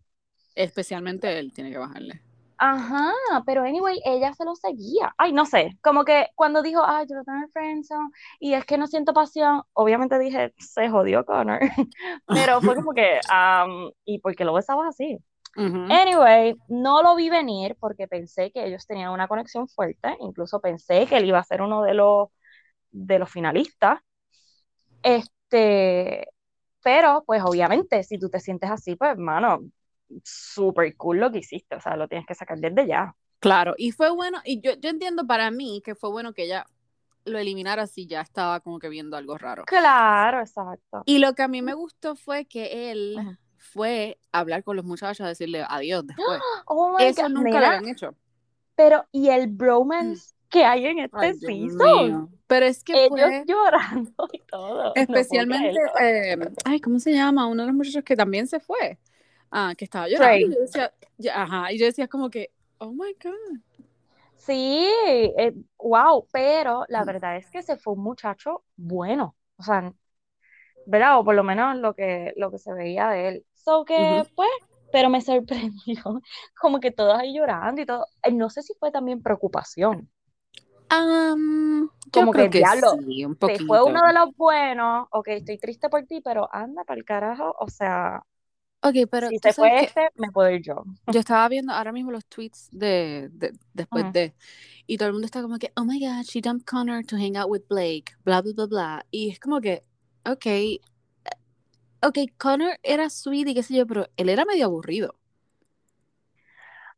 Especialmente 0.56 1.40
él 1.40 1.52
tiene 1.54 1.72
que 1.72 1.78
bajarle. 1.78 2.22
Ajá, 2.64 3.12
pero 3.44 3.64
anyway, 3.64 4.00
ella 4.06 4.34
se 4.36 4.46
lo 4.46 4.56
seguía. 4.56 5.12
Ay, 5.18 5.34
no 5.34 5.48
sé, 5.48 5.80
como 5.82 6.06
que 6.06 6.28
cuando 6.36 6.62
dijo, 6.62 6.84
ay, 6.86 7.08
yo 7.10 7.16
lo 7.16 7.24
tengo 7.24 7.40
en 7.40 7.50
friendzone 7.50 8.12
y 8.40 8.54
es 8.54 8.66
que 8.66 8.78
no 8.78 8.86
siento 8.86 9.14
pasión, 9.16 9.64
obviamente 9.74 10.20
dije, 10.20 10.54
se 10.60 10.88
jodió 10.88 11.26
Connor. 11.26 11.60
Pero 12.28 12.62
fue 12.62 12.76
como 12.76 12.94
que, 12.94 13.20
um, 13.32 13.90
¿y 14.06 14.20
por 14.20 14.36
qué 14.36 14.46
lo 14.46 14.54
besabas 14.54 14.90
así? 14.90 15.18
Anyway, 15.56 16.56
no 16.68 17.02
lo 17.02 17.16
vi 17.16 17.32
venir 17.32 17.76
porque 17.80 18.08
pensé 18.08 18.52
que 18.52 18.64
ellos 18.64 18.86
tenían 18.86 19.10
una 19.10 19.28
conexión 19.28 19.68
fuerte, 19.68 20.16
incluso 20.20 20.62
pensé 20.62 21.08
que 21.08 21.18
él 21.18 21.26
iba 21.26 21.40
a 21.40 21.44
ser 21.44 21.64
uno 21.64 21.82
de 21.82 21.96
los, 21.96 22.30
de 22.92 23.18
los 23.18 23.32
finalistas. 23.32 24.02
Este, 25.02 26.28
pero 26.84 27.24
pues 27.26 27.42
obviamente 27.44 28.04
si 28.04 28.20
tú 28.20 28.30
te 28.30 28.40
sientes 28.40 28.70
así, 28.70 28.96
pues 28.96 29.14
hermano, 29.14 29.62
súper 30.24 30.96
cool 30.98 31.20
lo 31.20 31.32
que 31.32 31.40
hiciste, 31.40 31.76
o 31.76 31.82
sea, 31.82 31.96
lo 31.96 32.08
tienes 32.08 32.26
que 32.28 32.36
sacar 32.36 32.58
desde 32.60 32.88
ya. 32.88 33.16
Claro, 33.40 33.74
y 33.78 33.92
fue 33.92 34.10
bueno, 34.12 34.40
y 34.46 34.62
yo, 34.62 34.74
yo 34.80 34.90
entiendo 34.90 35.26
para 35.26 35.50
mí 35.52 35.82
que 35.84 35.96
fue 35.96 36.10
bueno 36.12 36.34
que 36.34 36.44
ella 36.44 36.66
lo 37.26 37.40
eliminara 37.40 37.88
si 37.88 38.06
ya 38.08 38.22
estaba 38.22 38.60
como 38.60 38.80
que 38.80 38.90
viendo 38.90 39.18
algo 39.18 39.38
raro. 39.38 39.64
Claro, 39.66 40.40
exacto. 40.42 41.02
Y 41.06 41.20
lo 41.20 41.34
que 41.34 41.44
a 41.44 41.48
mí 41.48 41.62
me 41.62 41.74
gustó 41.74 42.16
fue 42.16 42.46
que 42.46 42.92
él 42.92 43.18
fue 43.58 44.20
a 44.32 44.40
hablar 44.40 44.64
con 44.64 44.76
los 44.76 44.86
muchachos 44.86 45.22
a 45.26 45.30
decirle 45.30 45.64
adiós 45.68 46.06
después. 46.06 46.40
Oh 46.68 46.96
my 46.98 47.04
Eso 47.06 47.24
God, 47.24 47.30
nunca 47.30 47.60
lo 47.60 47.66
habían 47.68 47.88
hecho. 47.88 48.16
pero 48.76 49.06
y 49.12 49.30
el 49.30 49.48
bromance 49.48 50.34
que 50.50 50.66
hay 50.66 50.86
en 50.86 51.00
este 51.00 51.18
Ay, 51.18 51.34
season. 51.36 52.30
Pero 52.48 52.66
es 52.66 52.84
que 52.84 53.06
ellos 53.06 53.10
fue 53.10 53.44
llorando 53.48 54.28
y 54.34 54.40
todo, 54.40 54.84
no 54.86 54.92
especialmente, 54.96 55.80
creerlo. 55.96 56.46
eh, 56.46 56.54
ay, 56.66 56.80
¿cómo 56.82 57.00
se 57.00 57.14
llama? 57.14 57.48
Uno 57.48 57.64
de 57.64 57.68
los 57.68 57.76
muchachos 57.76 58.04
que 58.04 58.16
también 58.18 58.48
se 58.48 58.60
fue, 58.60 59.00
ah, 59.52 59.74
que 59.78 59.86
estaba 59.86 60.08
llorando. 60.10 60.38
Trey. 60.38 60.48
Y 60.48 60.56
yo 60.56 60.62
decía, 60.62 60.94
ya, 61.18 61.44
ajá, 61.44 61.72
y 61.72 61.80
yo 61.80 61.86
decía 61.86 62.08
como 62.08 62.30
que, 62.30 62.52
oh 62.80 62.92
my 62.94 63.16
God. 63.24 63.62
Sí, 64.38 64.88
eh, 65.38 65.54
wow, 65.78 66.28
pero 66.32 66.86
la 66.90 67.04
Mm. 67.04 67.06
verdad 67.06 67.38
es 67.38 67.50
que 67.52 67.62
se 67.62 67.78
fue 67.78 67.94
un 67.94 68.02
muchacho 68.04 68.64
bueno, 68.76 69.36
o 69.58 69.64
sea, 69.64 69.94
¿verdad? 70.86 71.20
O 71.20 71.24
por 71.26 71.36
lo 71.36 71.44
menos 71.44 71.78
lo 71.78 71.96
que, 71.96 72.34
lo 72.38 72.52
que 72.52 72.60
se 72.60 72.74
veía 72.74 73.10
de 73.10 73.28
él. 73.30 73.46
So 73.56 73.86
que, 73.86 74.26
pues, 74.36 74.50
pero 74.92 75.10
me 75.10 75.22
sorprendió, 75.22 76.22
como 76.60 76.80
que 76.80 76.92
todos 76.92 77.18
ahí 77.20 77.36
llorando 77.36 77.82
y 77.82 77.86
todo. 77.86 78.08
Eh, 78.24 78.32
No 78.34 78.50
sé 78.50 78.64
si 78.64 78.74
fue 78.80 78.92
también 78.92 79.22
preocupación, 79.24 80.12
yo 82.14 82.30
como 82.30 82.30
creo 82.30 82.50
que 82.50 82.50
diablo, 82.56 82.98
sí, 83.00 83.26
un 83.26 83.36
se 83.40 83.60
fue 83.60 83.82
poquito. 83.82 83.84
uno 83.84 84.06
de 84.06 84.14
los 84.14 84.36
buenos, 84.36 85.08
ok, 85.12 85.28
estoy 85.30 85.58
triste 85.60 85.90
por 85.90 86.06
ti, 86.06 86.22
pero 86.22 86.50
anda 86.54 86.84
para 86.84 87.00
el 87.00 87.06
carajo, 87.06 87.56
o 87.60 87.68
sea, 87.70 88.24
Ok, 88.84 88.96
pero 89.12 89.30
si 89.30 89.40
se 89.40 89.54
fue 89.54 89.84
este, 89.84 90.10
me 90.16 90.32
puedo 90.32 90.50
ir 90.52 90.62
yo. 90.62 90.84
yo 91.08 91.20
estaba 91.20 91.48
viendo 91.50 91.74
ahora 91.74 91.92
mismo 91.92 92.12
los 92.12 92.26
tweets 92.26 92.70
de, 92.72 93.30
de- 93.34 93.54
después 93.74 94.12
de, 94.12 94.34
y 94.88 94.98
todo 94.98 95.08
el 95.08 95.14
mundo 95.14 95.26
está 95.26 95.42
como 95.42 95.58
que, 95.60 95.72
oh 95.76 95.86
my 95.86 96.00
God, 96.00 96.24
she 96.26 96.42
dumped 96.42 96.66
Connor 96.66 97.04
to 97.06 97.18
hang 97.18 97.36
out 97.38 97.50
with 97.50 97.64
Blake, 97.70 98.14
bla, 98.24 98.42
bla, 98.42 98.54
bla, 98.54 98.66
bla. 98.68 99.06
Y 99.12 99.30
es 99.32 99.40
como 99.40 99.60
que, 99.62 99.84
ok, 100.26 100.46
ok, 102.02 102.18
Connor 102.38 102.78
era 102.84 103.10
sweet 103.10 103.48
y 103.50 103.54
qué 103.56 103.64
sé 103.64 103.76
yo, 103.76 103.88
pero 103.88 104.08
él 104.18 104.30
era 104.30 104.46
medio 104.46 104.66
aburrido. 104.66 105.16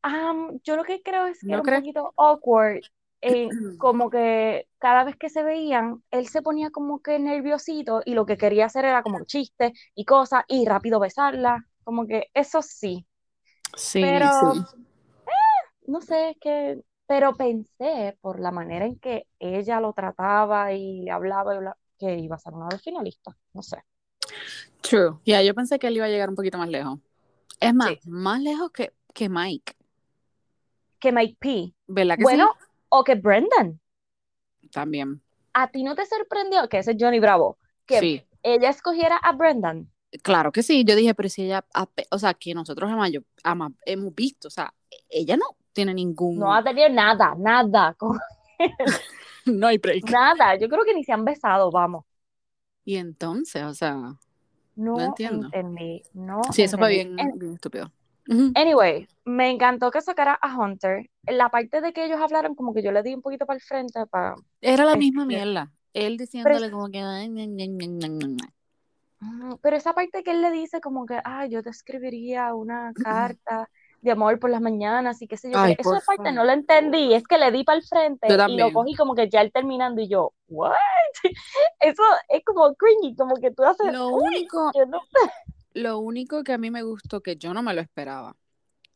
Am, 0.01 0.59
yo 0.63 0.75
lo 0.75 0.83
que 0.83 1.01
creo 1.01 1.27
es 1.27 1.43
que 1.45 1.53
¿No 1.53 1.55
era 1.55 1.63
un 1.63 1.71
poquito 1.71 2.13
awkward, 2.17 2.81
eh, 3.21 3.51
como 3.77 4.09
que 4.09 4.67
cada 4.79 5.03
vez 5.05 5.15
que 5.17 5.29
se 5.29 5.43
veían, 5.43 6.03
él 6.11 6.27
se 6.27 6.41
ponía 6.41 6.71
como 6.71 7.01
que 7.01 7.19
nerviosito 7.19 8.01
y 8.05 8.13
lo 8.13 8.25
que 8.25 8.37
quería 8.37 8.65
hacer 8.65 8.85
era 8.85 9.01
como 9.03 9.23
chistes 9.25 9.71
y 9.95 10.05
cosas 10.05 10.43
y 10.47 10.65
rápido 10.67 10.99
besarla, 10.99 11.65
como 11.83 12.07
que 12.07 12.29
eso 12.33 12.61
sí, 12.61 13.05
Sí, 13.75 13.99
pero 13.99 14.29
sí. 14.31 14.63
no 15.87 16.01
sé, 16.01 16.31
es 16.31 16.37
que, 16.39 16.81
pero 17.07 17.35
pensé 17.35 18.17
por 18.21 18.39
la 18.39 18.51
manera 18.51 18.85
en 18.85 18.99
que 18.99 19.27
ella 19.39 19.79
lo 19.79 19.93
trataba 19.93 20.73
y 20.73 21.01
le 21.03 21.11
hablaba 21.11 21.55
y 21.55 21.59
que 21.99 22.17
iba 22.19 22.35
a 22.35 22.39
ser 22.39 22.53
una 22.53 22.67
de 22.67 22.71
las 22.73 22.83
finalistas, 22.83 23.35
no 23.53 23.61
sé. 23.61 23.77
True. 24.81 25.19
Ya, 25.25 25.41
yo 25.41 25.53
pensé 25.55 25.79
que 25.79 25.87
él 25.87 25.97
iba 25.97 26.05
a 26.05 26.09
llegar 26.09 26.29
un 26.29 26.35
poquito 26.35 26.57
más 26.57 26.69
lejos. 26.69 26.99
Es 27.59 27.73
más, 27.75 27.95
Sí, 27.95 28.01
más 28.05 28.41
lejos 28.41 28.71
que, 28.71 28.93
que 29.13 29.29
Mike. 29.29 29.75
que 30.99 31.11
Mike 31.11 31.37
P. 31.39 31.73
¿Verdad 31.87 32.17
que 32.17 32.23
Bueno, 32.23 32.49
o 32.89 33.03
que 33.03 33.15
Brendan. 33.15 33.79
También. 34.71 35.21
¿A 35.53 35.71
ti 35.71 35.83
no 35.83 35.95
te 35.95 36.05
sorprendió 36.05 36.69
que 36.69 36.77
ese 36.79 36.91
es 36.91 36.97
Johnny 36.99 37.19
Bravo? 37.19 37.57
Que 37.87 37.99
Sí. 37.99 38.23
ella 38.43 38.69
escogiera 38.69 39.17
a 39.17 39.31
Brendan. 39.33 39.91
Claro 40.21 40.51
que 40.51 40.61
sí, 40.63 40.83
yo 40.85 40.95
dije, 40.95 41.15
pero 41.15 41.29
si 41.29 41.43
ella, 41.43 41.65
o 42.11 42.19
sea, 42.19 42.33
que 42.35 42.53
nosotros 42.53 42.89
yo- 43.11 43.21
hemos 43.85 44.15
visto, 44.15 44.47
o 44.47 44.51
sea, 44.51 44.73
ella 45.09 45.37
no 45.37 45.45
tiene 45.73 45.91
No 45.93 45.95
ningún, 45.95 46.43
ha 46.53 46.63
tenido 46.63 46.89
nada, 46.89 47.33
nada, 47.37 47.93
con- 47.95 48.19
no 49.45 49.67
hay 49.67 49.77
break. 49.77 50.03
nada. 50.09 50.55
Yo 50.55 50.69
creo 50.69 50.83
que 50.85 50.93
ni 50.93 51.03
se 51.03 51.13
han 51.13 51.25
besado, 51.25 51.71
vamos. 51.71 52.05
Y 52.85 52.97
entonces, 52.97 53.63
o 53.63 53.73
sea, 53.73 53.95
no 53.95 54.17
No 54.75 54.99
entiendo. 54.99 55.47
entendí, 55.47 56.03
no 56.13 56.41
Sí, 56.51 56.63
eso 56.63 56.77
fue 56.77 56.89
bien, 56.89 57.17
estúpido. 57.55 57.91
Anyway, 58.55 59.07
me 59.25 59.49
encantó 59.49 59.91
que 59.91 60.01
sacara 60.01 60.33
a 60.41 60.57
Hunter. 60.57 61.09
La 61.27 61.49
parte 61.49 61.81
de 61.81 61.91
que 61.93 62.05
ellos 62.05 62.19
hablaron, 62.21 62.55
como 62.55 62.73
que 62.73 62.83
yo 62.83 62.91
le 62.91 63.03
di 63.03 63.13
un 63.13 63.21
poquito 63.21 63.45
para 63.45 63.57
el 63.57 63.61
frente, 63.63 64.05
para... 64.07 64.35
Era 64.61 64.85
la 64.85 64.95
misma 64.95 65.23
Este, 65.23 65.35
mierda. 65.35 65.71
Él 65.93 66.17
diciéndole 66.17 66.71
como 66.71 66.89
que, 66.89 66.99
pero 69.61 69.75
esa 69.75 69.93
parte 69.93 70.23
que 70.23 70.31
él 70.31 70.41
le 70.41 70.51
dice 70.51 70.81
como 70.81 71.05
que, 71.05 71.19
ah, 71.23 71.45
yo 71.45 71.63
te 71.63 71.69
escribiría 71.69 72.53
una 72.53 72.93
carta 72.93 73.69
de 74.01 74.11
amor 74.11 74.37
por 74.37 74.49
las 74.49 74.61
mañanas 74.61 75.21
y 75.21 75.27
qué 75.27 75.37
sé 75.37 75.49
yo, 75.49 75.57
Ay, 75.57 75.75
esa 75.77 76.01
parte 76.05 76.31
no 76.33 76.43
la 76.43 76.53
entendí, 76.53 77.13
es 77.13 77.23
que 77.23 77.37
le 77.37 77.51
di 77.51 77.63
para 77.63 77.77
el 77.79 77.85
frente 77.85 78.27
y 78.49 78.57
lo 78.57 78.71
cogí 78.73 78.95
como 78.95 79.15
que 79.15 79.29
ya 79.29 79.41
él 79.41 79.51
terminando 79.51 80.01
y 80.01 80.09
yo, 80.09 80.33
¿what? 80.49 80.73
Eso 81.79 82.03
es 82.27 82.43
como 82.43 82.75
cringy, 82.75 83.15
como 83.15 83.35
que 83.35 83.51
tú 83.51 83.63
haces, 83.63 83.93
Lo 83.93 84.09
único, 84.09 84.71
no... 84.87 85.01
lo 85.73 85.99
único 85.99 86.43
que 86.43 86.51
a 86.51 86.57
mí 86.57 86.69
me 86.69 86.83
gustó, 86.83 87.21
que 87.21 87.37
yo 87.37 87.53
no 87.53 87.63
me 87.63 87.73
lo 87.73 87.79
esperaba. 87.79 88.35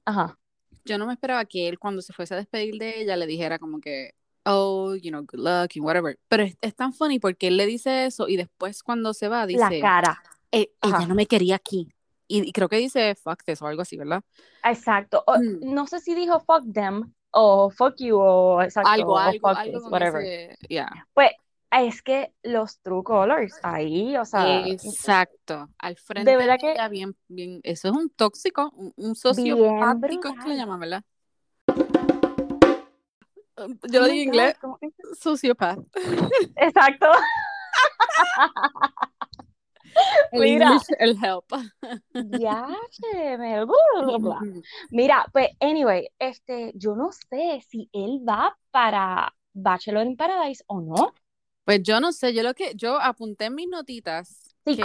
Ajá. 0.03 0.37
Yo 0.83 0.97
no 0.97 1.05
me 1.05 1.13
esperaba 1.13 1.45
que 1.45 1.69
él 1.69 1.79
cuando 1.79 2.01
se 2.01 2.13
fuese 2.13 2.33
a 2.33 2.37
despedir 2.37 2.77
de 2.77 3.01
ella 3.01 3.15
le 3.15 3.27
dijera 3.27 3.59
como 3.59 3.79
que, 3.79 4.11
oh, 4.47 4.95
you 4.95 5.11
know, 5.11 5.21
good 5.23 5.39
luck 5.39 5.71
and 5.75 5.85
whatever. 5.85 6.17
Pero 6.27 6.43
es, 6.43 6.57
es 6.61 6.75
tan 6.75 6.93
funny 6.93 7.19
porque 7.19 7.47
él 7.47 7.57
le 7.57 7.65
dice 7.65 8.05
eso 8.05 8.27
y 8.27 8.37
después 8.37 8.81
cuando 8.83 9.13
se 9.13 9.27
va 9.27 9.41
La 9.41 9.45
dice, 9.45 9.79
cara. 9.79 10.21
"Eh, 10.51 10.71
ella 10.81 11.05
no 11.07 11.13
me 11.15 11.25
quería 11.27 11.55
aquí. 11.55 11.89
Y, 12.29 12.47
y 12.47 12.51
creo 12.51 12.67
que 12.67 12.77
dice 12.77 13.15
fuck 13.15 13.43
this 13.45 13.61
o 13.61 13.67
algo 13.67 13.81
así, 13.83 13.95
¿verdad? 13.97 14.21
Exacto. 14.63 15.23
O- 15.27 15.37
Mm. 15.37 15.73
no 15.73 15.87
sé 15.87 15.99
si 15.99 16.13
dijo 16.15 16.39
fuck 16.41 16.63
them 16.73 17.13
o 17.31 17.69
fuck 17.69 17.95
you 17.99 18.17
o 18.17 18.61
exacto 18.61 18.89
Algo, 18.89 19.13
o 19.13 19.17
algo, 19.17 19.47
fuck 19.49 19.57
algo 19.57 19.79
this, 19.79 19.91
whatever. 19.91 20.21
ese, 20.23 20.57
yeah. 20.69 20.89
Pues 21.13 21.31
es 21.69 22.01
que 22.01 22.33
los 22.43 22.79
true 22.79 23.03
colors 23.03 23.59
ahí, 23.63 24.15
o 24.17 24.23
sea, 24.25 24.65
Exacto. 24.67 25.69
Al 25.77 25.97
frente 25.97 26.31
de 26.31 26.37
de 26.37 26.37
verdad 26.37 26.57
que 26.59 26.71
ella, 26.71 26.87
bien, 26.87 27.15
bien, 27.27 27.59
eso 27.63 27.89
es 27.89 27.93
un 27.93 28.09
tóxico, 28.09 28.71
un, 28.75 28.93
un 28.95 29.15
sociopático, 29.15 30.29
es 30.29 30.43
que 30.43 30.49
le 30.49 30.55
llaman, 30.55 30.79
¿verdad? 30.79 31.03
Oh 33.57 33.67
Yo 33.91 34.01
lo 34.01 34.07
my 34.07 34.11
digo 34.11 34.11
en 34.11 34.17
inglés, 34.27 34.53
God, 34.55 34.61
¿cómo 34.61 34.77
que- 34.77 34.91
sociopath. 35.19 35.79
Exacto. 36.55 37.07
El 40.31 40.41
Mira, 40.41 40.67
English, 40.67 40.87
el 40.99 41.17
help. 41.23 41.45
ya, 42.39 42.67
me- 43.37 43.65
bla, 43.65 43.75
bla, 44.05 44.17
bla. 44.19 44.39
Mira, 44.91 45.25
pues, 45.33 45.49
anyway, 45.59 46.07
este, 46.19 46.71
yo 46.75 46.95
no 46.95 47.09
sé 47.11 47.61
si 47.67 47.89
él 47.93 48.21
va 48.27 48.55
para 48.69 49.33
Bachelor 49.53 50.05
in 50.05 50.15
Paradise 50.15 50.63
o 50.67 50.81
no. 50.81 51.13
Pues 51.65 51.81
yo 51.81 51.99
no 51.99 52.11
sé, 52.11 52.33
yo 52.33 52.43
lo 52.43 52.53
que, 52.53 52.73
yo 52.75 52.99
apunté 53.01 53.45
en 53.45 53.55
mis 53.55 53.67
notitas 53.67 54.53
que 54.63 54.75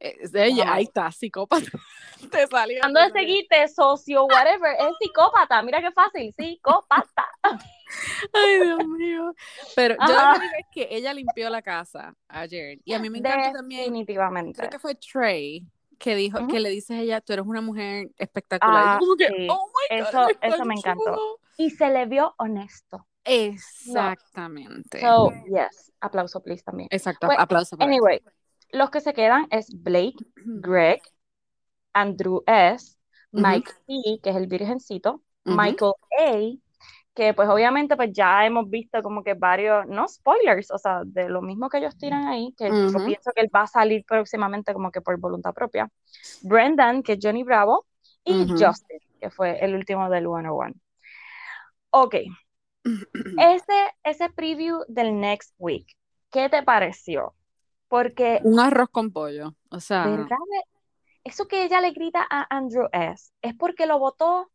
Eh, 0.00 0.16
ella, 0.22 0.30
Déjame 0.32 0.70
ahí 0.70 0.84
está, 0.84 1.12
psicópata. 1.12 1.66
Te 2.30 2.46
salió, 2.46 2.80
te 2.82 2.88
de 2.88 2.94
salió. 2.94 3.14
seguirte, 3.14 3.68
socio, 3.68 4.24
whatever, 4.24 4.74
es 4.78 4.94
psicópata. 5.00 5.62
Mira 5.62 5.80
qué 5.80 5.90
fácil, 5.92 6.34
psicópata. 6.36 7.28
Ay, 8.32 8.60
Dios 8.62 8.86
mío. 8.86 9.34
Pero 9.74 9.94
yo 10.06 10.12
lo 10.14 10.18
Ajá. 10.20 10.34
que 10.34 10.40
digo 10.40 10.54
es 10.58 10.66
que 10.72 10.88
ella 10.96 11.12
limpió 11.14 11.48
la 11.50 11.62
casa 11.62 12.14
ayer. 12.28 12.78
Y 12.84 12.92
a 12.92 12.98
mí 12.98 13.08
me 13.10 13.18
encantó 13.18 13.52
también, 13.58 13.80
creo 13.80 13.90
Definitivamente. 13.92 14.68
que 14.68 14.78
fue 14.78 14.94
Trey 14.94 15.66
que 15.98 16.14
dijo, 16.14 16.38
Ujú. 16.38 16.48
que 16.48 16.60
le 16.60 16.70
dices 16.70 16.90
a 16.96 17.00
ella, 17.00 17.20
tú 17.20 17.32
eres 17.34 17.44
una 17.46 17.60
mujer 17.60 18.08
espectacular. 18.16 18.84
Ah, 18.84 18.96
como 18.98 19.16
que, 19.16 19.26
sí. 19.26 19.48
oh 19.50 19.66
my 19.90 19.98
God, 20.00 20.08
Eso, 20.08 20.28
es 20.28 20.54
eso 20.54 20.64
me 20.64 20.74
encantó. 20.74 21.38
Y 21.58 21.70
se 21.70 21.90
le 21.90 22.06
vio 22.06 22.34
honesto. 22.38 23.06
Exactamente. 23.24 25.00
So, 25.00 25.30
yes. 25.46 25.92
Aplauso, 26.00 26.40
please, 26.42 26.62
también. 26.62 26.88
Exacto, 26.90 27.26
Pues, 27.26 27.38
aplauso 27.38 27.76
para 27.76 27.90
anyway, 27.90 28.20
los 28.72 28.90
que 28.90 29.00
se 29.00 29.12
quedan 29.12 29.46
es 29.50 29.68
Blake, 29.82 30.16
Greg, 30.36 31.02
Andrew 31.92 32.42
S.. 32.46 32.96
Mike 33.32 33.70
P., 33.86 34.20
que 34.22 34.30
es 34.30 34.36
el 34.36 34.46
virgencito. 34.46 35.22
Michael 35.44 35.92
A., 36.18 36.60
que 37.14 37.34
pues 37.34 37.48
obviamente 37.48 37.96
pues 37.96 38.10
ya 38.12 38.46
hemos 38.46 38.70
visto 38.70 39.02
como 39.02 39.22
que 39.22 39.34
varios, 39.34 39.86
no 39.86 40.06
spoilers, 40.08 40.70
o 40.70 40.78
sea, 40.78 41.02
de 41.04 41.28
lo 41.28 41.42
mismo 41.42 41.68
que 41.68 41.78
ellos 41.78 41.96
tiran 41.98 42.26
ahí, 42.26 42.54
que 42.56 42.70
yo 42.70 43.04
pienso 43.04 43.30
que 43.34 43.42
él 43.42 43.50
va 43.54 43.62
a 43.62 43.66
salir 43.66 44.04
próximamente 44.06 44.72
como 44.72 44.90
que 44.90 45.00
por 45.00 45.18
voluntad 45.18 45.52
propia. 45.52 45.90
Brendan, 46.42 47.02
que 47.02 47.14
es 47.14 47.18
Johnny 47.20 47.42
Bravo, 47.42 47.86
y. 48.24 48.48
Justin, 48.48 48.98
que 49.20 49.30
fue 49.30 49.58
el 49.64 49.74
último 49.74 50.08
del 50.08 50.24
101. 50.24 50.74
Ok, 51.90 52.14
ese, 53.38 53.94
ese 54.04 54.30
preview 54.30 54.84
del 54.88 55.18
next 55.18 55.54
week, 55.58 55.86
¿qué 56.30 56.48
te 56.48 56.62
pareció? 56.62 57.34
Porque, 57.92 58.28
Un 58.48 58.58
arroz 58.60 58.90
con 58.90 59.10
pollo. 59.12 59.56
O 59.70 59.80
sea, 59.80 60.08
¿verdad? 60.08 60.36
Eso 61.24 61.48
que 61.48 61.64
ella 61.64 61.80
le 61.82 61.92
grita 61.92 62.26
a 62.30 62.46
Andrew 62.56 62.88
S., 62.92 63.32
¿es 63.42 63.54
porque 63.56 63.86
lo 63.86 63.98
votó 64.00 64.52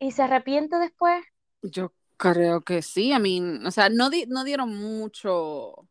y 0.00 0.12
se 0.12 0.22
arrepiente 0.24 0.78
después? 0.78 1.24
yo 1.62 1.92
creo 2.16 2.60
que 2.62 2.82
sí. 2.82 3.12
I 3.12 3.18
mean, 3.20 3.66
o 3.66 3.70
sea, 3.70 3.88
no, 3.88 4.10
di- 4.10 4.26
no 4.26 4.44
dieron 4.44 4.76
mucho. 4.76 5.88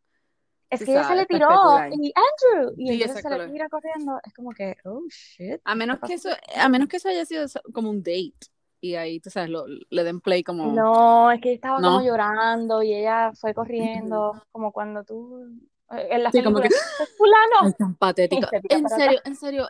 Es 0.70 0.84
que 0.84 0.92
ella 0.92 1.04
se 1.04 1.16
le 1.16 1.26
tiró 1.26 1.48
y 1.90 2.14
Andrew, 2.16 2.74
y 2.78 2.90
Sí, 2.90 2.94
entonces 3.02 3.22
se 3.22 3.30
le 3.30 3.40
tira 3.42 3.68
corriendo. 3.70 4.20
Es 4.24 4.34
como 4.34 4.52
que, 4.52 4.76
oh 4.86 5.02
shit. 5.10 5.62
A 5.64 5.76
menos 5.76 6.00
¿qué 6.00 6.08
que 6.08 6.14
eso, 6.16 6.30
a 6.56 6.70
menos 6.70 6.88
que 6.88 6.98
eso 6.98 7.10
haya 7.10 7.26
sido 7.26 7.46
como 7.74 7.90
un 7.90 8.02
date. 8.04 8.34
Y 8.82 8.96
ahí, 8.96 9.20
tú 9.20 9.30
sabes, 9.30 9.50
lo, 9.50 9.66
le 9.68 10.04
den 10.04 10.22
play 10.22 10.44
como. 10.44 10.88
No, 10.88 11.32
es 11.32 11.40
que 11.42 11.54
estaba 11.54 11.82
No. 11.82 11.90
como 11.90 12.02
llorando 12.02 12.84
y 12.84 12.94
ella 12.94 13.32
fue 13.34 13.54
corriendo, 13.54 14.44
como 14.52 14.74
cuando 14.74 15.04
tú 15.06 15.48
en 15.92 16.24
la 16.24 16.32
Sí, 16.32 16.44
como 16.44 16.60
que- 16.62 16.70
fulano. 17.18 17.56
Ay, 17.68 17.74
tan 17.78 17.96
patético. 17.96 18.48
Y 18.48 18.50
se 18.50 18.62
tira 18.62 18.76
En 18.78 18.90
serio, 18.90 19.20
en 19.26 19.36
serio. 19.36 19.68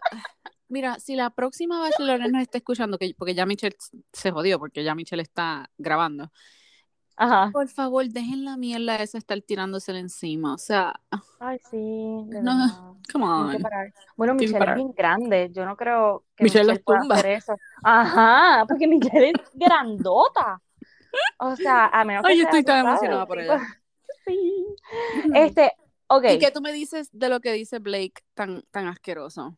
Mira, 0.67 0.99
si 0.99 1.15
la 1.15 1.29
próxima 1.31 1.79
Bachelorette 1.79 2.31
nos 2.31 2.41
está 2.43 2.57
escuchando, 2.59 2.97
que, 2.97 3.13
porque 3.17 3.33
ya 3.33 3.45
Michelle 3.45 3.75
se 4.13 4.31
jodió, 4.31 4.59
porque 4.59 4.83
ya 4.83 4.93
Michelle 4.93 5.23
está 5.23 5.67
grabando, 5.79 6.31
Ajá. 7.15 7.49
por 7.51 7.67
favor, 7.69 8.07
dejen 8.07 8.45
la 8.45 8.55
mierda 8.55 8.97
esa 8.97 9.17
estar 9.17 9.41
tirándosela 9.41 9.97
encima. 9.97 10.53
O 10.53 10.57
sea, 10.59 10.93
Ay, 11.39 11.57
sí, 11.71 11.77
de 12.27 12.41
No, 12.43 12.99
come 13.11 13.25
on. 13.25 13.57
Bueno, 14.15 14.35
Michelle 14.35 14.53
es 14.53 14.59
parar. 14.59 14.75
bien 14.75 14.91
grande. 14.95 15.49
Yo 15.51 15.65
no 15.65 15.75
creo 15.75 16.23
que 16.35 16.43
Michelle 16.43 16.65
Michelle, 16.65 16.73
los 16.75 16.83
pueda 16.83 16.99
tumba. 16.99 17.15
hacer 17.15 17.31
eso. 17.31 17.55
Ajá, 17.83 18.65
porque 18.67 18.87
Michelle 18.87 19.29
es 19.31 19.49
grandota. 19.55 20.61
O 21.39 21.55
sea, 21.55 21.87
a 21.87 22.05
menos 22.05 22.23
que 22.23 22.31
Ay, 22.33 22.37
yo 22.37 22.43
estoy 22.43 22.63
tan 22.63 22.85
emocionada 22.85 23.25
por 23.25 23.39
ella. 23.39 23.59
Sí. 24.27 24.65
Este, 25.33 25.71
ok. 26.09 26.23
¿Y 26.31 26.39
qué 26.39 26.51
tú 26.51 26.61
me 26.61 26.71
dices 26.73 27.09
de 27.11 27.29
lo 27.29 27.39
que 27.39 27.53
dice 27.53 27.79
Blake 27.79 28.21
tan, 28.33 28.63
tan 28.71 28.87
asqueroso? 28.87 29.57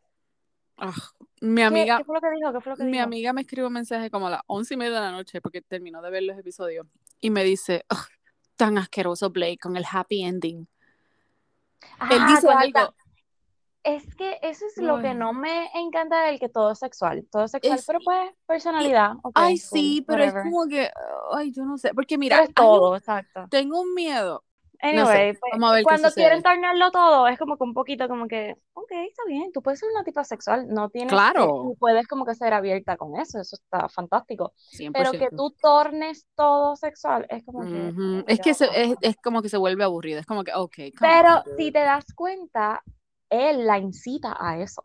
Ah, 0.77 0.93
mi 1.41 1.61
¿Qué, 1.61 1.65
amiga, 1.65 1.97
qué 1.97 2.03
fue 2.05 2.15
lo 2.15 2.21
que 2.21 2.31
dijo? 2.35 2.53
¿Qué 2.53 2.61
fue 2.61 2.71
lo 2.71 2.77
que 2.77 2.83
mi 2.85 2.91
dijo? 2.93 3.03
amiga 3.03 3.33
me 3.33 3.41
escribió 3.41 3.67
un 3.67 3.73
mensaje 3.73 4.09
como 4.09 4.27
a 4.27 4.31
las 4.31 4.41
once 4.47 4.73
y 4.73 4.77
media 4.77 4.93
de 4.95 4.99
la 5.01 5.11
noche 5.11 5.41
porque 5.41 5.61
terminó 5.61 6.01
de 6.01 6.09
ver 6.09 6.23
los 6.23 6.37
episodios 6.37 6.87
y 7.19 7.29
me 7.29 7.43
dice, 7.43 7.85
"Ugh, 7.91 7.99
tan 8.55 8.77
asqueroso 8.77 9.29
Blake 9.29 9.57
con 9.61 9.75
el 9.77 9.85
happy 9.91 10.23
ending. 10.23 10.67
Él 12.11 12.19
Ah, 12.21 12.27
dice 12.27 12.41
total, 12.47 12.57
algo, 12.75 12.95
Es 13.83 14.15
que 14.15 14.37
eso 14.43 14.65
es 14.67 14.77
lo 14.77 15.01
que 15.01 15.15
no 15.15 15.33
me 15.33 15.67
encanta 15.73 16.21
del 16.23 16.39
que 16.39 16.49
todo 16.49 16.71
es 16.73 16.77
sexual. 16.79 17.27
Todo 17.31 17.45
es 17.45 17.51
sexual, 17.51 17.79
Es- 17.79 17.85
pero 17.87 17.99
pues 18.03 18.31
personalidad. 18.45 19.13
ay 19.33 19.53
cool, 19.53 19.57
sí, 19.57 20.03
pero 20.07 20.23
es 20.23 20.33
como 20.35 20.67
que, 20.67 20.91
ay, 21.31 21.51
yo 21.51 21.63
no 21.65 21.79
sé, 21.79 21.91
porque 21.95 22.15
mira, 22.19 22.35
Pero 22.37 22.43
es 22.43 22.49
hay 22.49 22.67
un- 22.67 22.79
todo, 22.79 22.95
exacto. 22.95 23.47
tengo 23.49 23.81
un 23.81 23.95
miedo. 23.95 24.43
Anyway, 24.81 25.33
sé, 25.33 25.39
pues, 25.39 25.51
vamos 25.53 25.69
a 25.69 25.73
ver 25.73 25.81
qué 25.81 25.83
cuando 25.85 26.11
quieren 26.13 26.41
tornarlo 26.43 26.91
todo, 26.91 27.27
es 27.27 27.37
como 27.37 27.57
que 27.57 27.63
un 27.63 27.73
poquito 27.73 28.07
como 28.07 28.27
que, 28.27 28.55
ok, 28.73 28.91
está 29.09 29.23
bien, 29.27 29.51
tú 29.51 29.61
puedes 29.61 29.79
ser 29.79 29.89
una 29.91 30.03
tipa 30.03 30.23
sexual, 30.23 30.67
no 30.69 30.89
tienes 30.89 31.09
Claro. 31.11 31.63
que, 31.65 31.71
y 31.73 31.75
puedes 31.75 32.07
como 32.07 32.25
que 32.25 32.35
ser 32.35 32.53
abierta 32.53 32.97
con 32.97 33.19
eso, 33.19 33.39
eso 33.39 33.55
está 33.55 33.87
fantástico. 33.89 34.53
100%. 34.57 35.11
Pero 35.11 35.11
que 35.31 35.35
tú 35.35 35.51
tornes 35.61 36.25
todo 36.35 36.75
sexual, 36.75 37.25
es 37.29 37.43
como 37.45 37.61
que... 37.67 38.23
Es 38.27 38.39
que 38.39 38.53
se- 38.53 38.69
es, 38.81 38.95
es 39.01 39.15
como 39.23 39.41
que 39.41 39.49
se 39.49 39.57
vuelve 39.57 39.83
aburrido, 39.83 40.19
es 40.19 40.25
como 40.25 40.43
que, 40.43 40.51
ok, 40.53 40.73
Pero 40.99 41.29
on, 41.37 41.57
si 41.57 41.71
te 41.71 41.79
das 41.79 42.05
cuenta, 42.15 42.81
él 43.29 43.65
la 43.65 43.77
incita 43.79 44.35
a 44.39 44.59
eso. 44.59 44.81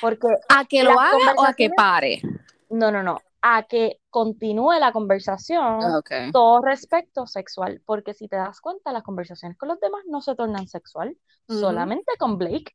Porque 0.00 0.26
¿A 0.48 0.64
que 0.64 0.82
lo 0.82 0.98
haga 0.98 1.34
o 1.36 1.44
a 1.44 1.54
que 1.54 1.70
pare? 1.70 2.22
No, 2.70 2.90
no, 2.90 3.02
no. 3.02 3.18
A 3.40 3.62
que 3.64 4.00
continúe 4.10 4.72
la 4.80 4.92
conversación 4.92 5.80
Ok. 5.96 6.10
todo 6.32 6.60
respecto 6.60 7.26
sexual. 7.26 7.80
Porque 7.86 8.14
si 8.14 8.28
te 8.28 8.36
das 8.36 8.60
cuenta, 8.60 8.92
las 8.92 9.02
conversaciones 9.04 9.56
con 9.56 9.68
los 9.68 9.80
demás 9.80 10.02
no 10.06 10.20
se 10.20 10.34
tornan 10.34 10.66
sexual, 10.66 11.16
Ujú. 11.48 11.58
solamente 11.60 12.12
con 12.18 12.36
Blake. 12.36 12.74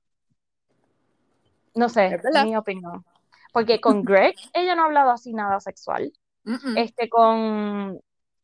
No 1.76 1.90
sé, 1.90 2.16
Es 2.16 2.46
mi 2.46 2.56
opinión. 2.56 3.04
Porque 3.52 3.82
con 3.82 4.04
Greg, 4.04 4.36
ella 4.54 4.76
no 4.76 4.84
ha 4.84 4.86
hablado 4.86 5.12
así 5.12 5.34
nada 5.34 5.60
sexual. 5.60 6.12
Mm-mm. 6.46 6.78
Este, 6.78 7.10
con, 7.10 8.00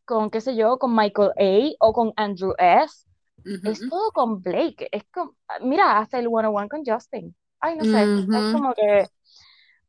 con, 0.06 0.30
qué 0.30 0.42
sé 0.42 0.56
yo, 0.56 0.78
con 0.78 0.96
Michael 0.96 1.32
A. 1.38 1.86
o 1.86 1.94
con 1.94 2.14
Andrew 2.16 2.54
S. 2.58 3.06
Ujú. 3.46 3.70
Es 3.70 3.90
todo 3.90 4.12
con 4.12 4.42
Blake. 4.42 4.88
Es 4.92 5.04
como, 5.14 5.36
mira, 5.62 5.98
hasta 6.00 6.20
el 6.20 6.28
101 6.28 6.70
con 6.70 6.84
Justin. 6.86 7.36
Ay, 7.60 7.76
no 7.76 7.84
sé, 7.84 8.04
es 8.04 8.08
Ujú. 8.08 8.52
como 8.54 8.74
que. 8.74 9.08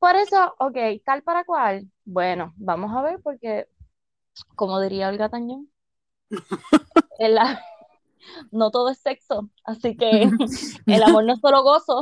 Por 0.00 0.16
eso, 0.16 0.54
ok, 0.58 0.76
tal 1.04 1.22
para 1.22 1.44
cual. 1.44 1.86
Bueno, 2.04 2.54
vamos 2.56 2.90
a 2.96 3.02
ver, 3.02 3.20
porque, 3.22 3.68
como 4.56 4.80
diría 4.80 5.08
Olga 5.10 5.28
Tañón, 5.28 5.70
el 7.18 7.38
no 8.50 8.70
todo 8.70 8.88
es 8.88 8.98
sexo. 8.98 9.50
Así 9.64 9.96
que 9.96 10.22
el 10.86 11.02
amor 11.02 11.24
no 11.24 11.34
es 11.34 11.40
solo 11.40 11.62
gozo. 11.62 12.00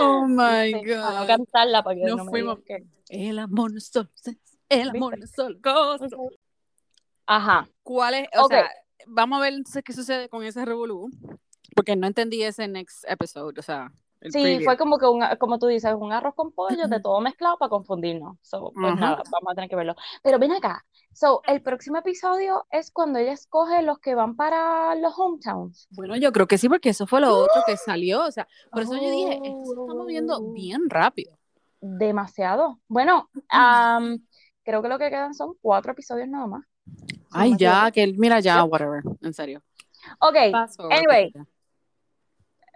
Oh 0.00 0.26
my 0.26 0.36
para 0.36 1.12
no 1.12 1.20
God. 1.20 1.26
cantarla, 1.26 1.82
para 1.84 1.96
que 1.96 2.04
no 2.04 2.24
me 2.24 2.30
fuimos. 2.30 2.58
que. 2.66 2.84
El 3.08 3.38
amor 3.38 3.72
no 3.72 3.78
es 3.78 3.88
solo 3.88 4.08
sexo, 4.14 4.58
el 4.68 4.90
amor 4.90 5.18
no 5.18 5.24
es 5.24 5.30
solo 5.30 5.56
gozo. 5.62 6.30
Ajá. 7.26 7.68
¿Cuál 7.82 8.14
es? 8.14 8.28
O 8.36 8.44
Ok. 8.44 8.50
sea, 8.50 8.70
vamos 9.06 9.38
a 9.38 9.42
ver 9.42 9.52
entonces 9.54 9.84
qué 9.84 9.92
sucede 9.92 10.28
con 10.28 10.42
ese 10.44 10.64
revolú. 10.64 11.10
Porque 11.74 11.96
no 11.96 12.06
entendí 12.06 12.42
ese 12.42 12.68
next 12.68 13.04
episode, 13.08 13.58
o 13.58 13.62
sea, 13.62 13.90
el 14.20 14.30
Sí, 14.32 14.40
preview. 14.42 14.64
fue 14.64 14.76
como 14.76 14.98
que, 14.98 15.06
un, 15.06 15.22
como 15.40 15.58
tú 15.58 15.66
dices, 15.66 15.92
un 15.98 16.12
arroz 16.12 16.34
con 16.34 16.52
pollo 16.52 16.86
de 16.86 17.00
todo 17.00 17.20
mezclado 17.20 17.56
para 17.58 17.70
confundirnos. 17.70 18.36
So, 18.42 18.70
pues 18.72 18.94
nada, 18.94 19.16
vamos 19.30 19.50
a 19.50 19.54
tener 19.54 19.68
que 19.68 19.74
verlo. 19.76 19.96
Pero 20.22 20.38
ven 20.38 20.52
acá. 20.52 20.84
So, 21.12 21.42
el 21.46 21.60
próximo 21.60 21.98
episodio 21.98 22.64
es 22.70 22.90
cuando 22.90 23.18
ella 23.18 23.32
escoge 23.32 23.82
los 23.82 23.98
que 23.98 24.14
van 24.14 24.36
para 24.36 24.94
los 24.94 25.12
hometowns. 25.18 25.88
Bueno, 25.90 26.16
yo 26.16 26.30
creo 26.32 26.46
que 26.46 26.56
sí, 26.56 26.68
porque 26.68 26.90
eso 26.90 27.06
fue 27.06 27.20
lo 27.20 27.36
otro 27.36 27.62
que 27.66 27.76
salió. 27.76 28.24
O 28.24 28.30
sea, 28.30 28.46
por 28.70 28.82
eso 28.82 28.94
yo 28.94 29.10
dije, 29.10 29.34
esto 29.42 29.64
se 29.64 29.70
está 29.72 29.92
Oh. 29.92 29.96
moviendo 29.96 30.52
bien 30.52 30.88
rápido. 30.88 31.36
Demasiado. 31.80 32.78
Bueno, 32.88 33.28
am, 33.48 34.24
creo 34.62 34.82
que 34.82 34.88
lo 34.88 34.98
que 34.98 35.10
quedan 35.10 35.34
son 35.34 35.54
cuatro 35.60 35.92
episodios 35.92 36.28
nada 36.28 36.46
más. 36.46 36.64
Ay, 37.32 37.54
ya, 37.58 37.90
que 37.90 38.06
mira, 38.16 38.38
ya, 38.40 38.62
whatever, 38.64 39.02
en 39.20 39.34
serio. 39.34 39.62
Ok, 40.20 40.36
anyway, 40.90 41.32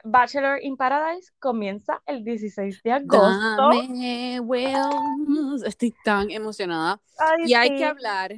Bachelor 0.08 0.62
in 0.62 0.76
Paradise 0.76 1.32
comienza 1.40 2.00
el 2.06 2.22
16 2.22 2.82
de 2.82 2.92
agosto. 2.92 3.56
Dame 3.56 4.40
huevos. 4.40 5.62
Estoy 5.64 5.92
tan 6.04 6.30
emocionada. 6.30 7.00
Ay, 7.18 7.48
Y 7.48 7.54
hay 7.54 7.70
sí, 7.70 7.76
que 7.76 7.84
hablar. 7.84 8.32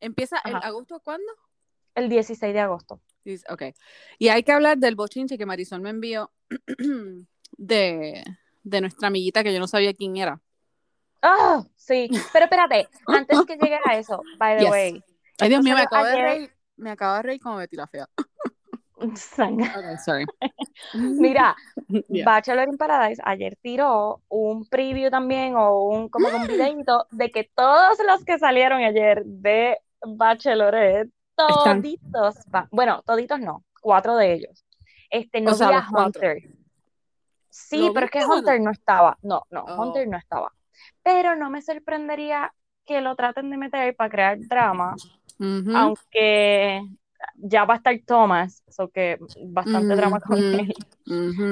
¿Empieza 0.00 0.38
el 0.44 0.56
Ajá. 0.56 0.66
agosto 0.68 1.00
cuándo? 1.00 1.26
el 1.94 2.08
16 2.08 2.52
de 2.52 2.58
agosto. 2.58 3.00
Ok. 3.48 3.62
Y 4.18 4.28
hay 4.28 4.42
que 4.42 4.50
hablar 4.50 4.78
del 4.78 4.96
bochinche 4.96 5.38
que 5.38 5.46
Marisol 5.46 5.80
me 5.80 5.90
envió 5.90 6.32
de, 7.56 8.24
de 8.64 8.80
nuestra 8.80 9.06
amiguita 9.08 9.44
que 9.44 9.52
yo 9.54 9.60
no 9.60 9.68
sabía 9.68 9.94
quién 9.94 10.16
era. 10.16 10.40
Ah, 11.22 11.64
sí, 11.76 12.10
pero 12.32 12.46
espérate, 12.46 12.88
antes 13.06 13.38
que 13.46 13.56
llegue 13.56 13.78
a 13.86 13.96
eso, 13.96 14.20
by 14.38 14.56
the 14.56 14.62
Yes. 14.64 14.70
way, 14.72 15.04
Ay, 15.38 15.48
Dios 15.48 15.62
mío, 15.62 15.74
me 15.76 15.82
acabo 15.82 16.04
de 16.04 16.12
ayer. 16.12 16.24
reír. 16.24 16.50
Me 16.76 16.90
acabo 16.90 17.14
de 17.16 17.22
reír 17.22 17.40
como 17.40 17.56
Betty 17.56 17.76
la 17.76 17.86
fea. 17.86 18.08
Sanga. 19.16 19.66
Ok, 19.76 19.98
sorry. 20.04 20.24
Mira, 20.94 21.54
Yeah. 22.08 22.24
Bachelor 22.24 22.68
in 22.68 22.76
Paradise 22.76 23.20
ayer 23.24 23.56
tiró 23.62 24.22
un 24.28 24.66
preview 24.68 25.10
también 25.10 25.54
o 25.56 25.84
un 25.88 26.08
como 26.08 26.28
un 26.28 26.46
videito 26.48 27.06
de 27.10 27.30
que 27.30 27.50
todos 27.54 27.98
los 28.06 28.24
que 28.24 28.38
salieron 28.38 28.82
ayer 28.82 29.24
de 29.24 29.78
Bachelorette, 30.06 31.10
toditos 31.36 32.36
van, 32.48 32.68
bueno, 32.70 33.02
toditos 33.04 33.40
no, 33.40 33.64
cuatro 33.80 34.16
de 34.16 34.32
ellos. 34.34 34.64
Este, 35.10 35.40
no 35.40 35.52
O 35.52 35.54
sea, 35.54 35.68
vi 35.68 35.74
a 35.74 35.76
los 35.78 35.88
cuatro. 35.90 36.22
Hunter. 36.28 36.42
Sí, 37.50 37.86
¿Lo 37.86 37.92
pero 37.94 38.06
es 38.06 38.12
que 38.12 38.20
no? 38.20 38.34
Hunter 38.34 38.60
no 38.60 38.70
estaba. 38.70 39.16
No, 39.22 39.42
no, 39.50 39.64
Oh. 39.68 39.82
Hunter 39.82 40.08
no 40.08 40.16
estaba. 40.18 40.52
Pero 41.02 41.36
no 41.36 41.50
me 41.50 41.62
sorprendería 41.62 42.52
que 42.84 43.00
lo 43.00 43.14
traten 43.16 43.48
de 43.50 43.56
meter 43.56 43.94
para 43.96 44.10
crear 44.10 44.38
drama, 44.40 44.94
aunque 45.74 46.82
ya 47.36 47.64
va 47.64 47.74
a 47.74 47.76
estar 47.78 47.98
Thomas, 48.06 48.62
so 48.68 48.88
que 48.88 49.18
bastante 49.46 49.96
drama 49.96 50.20
con 50.20 50.38
él. 50.38 50.74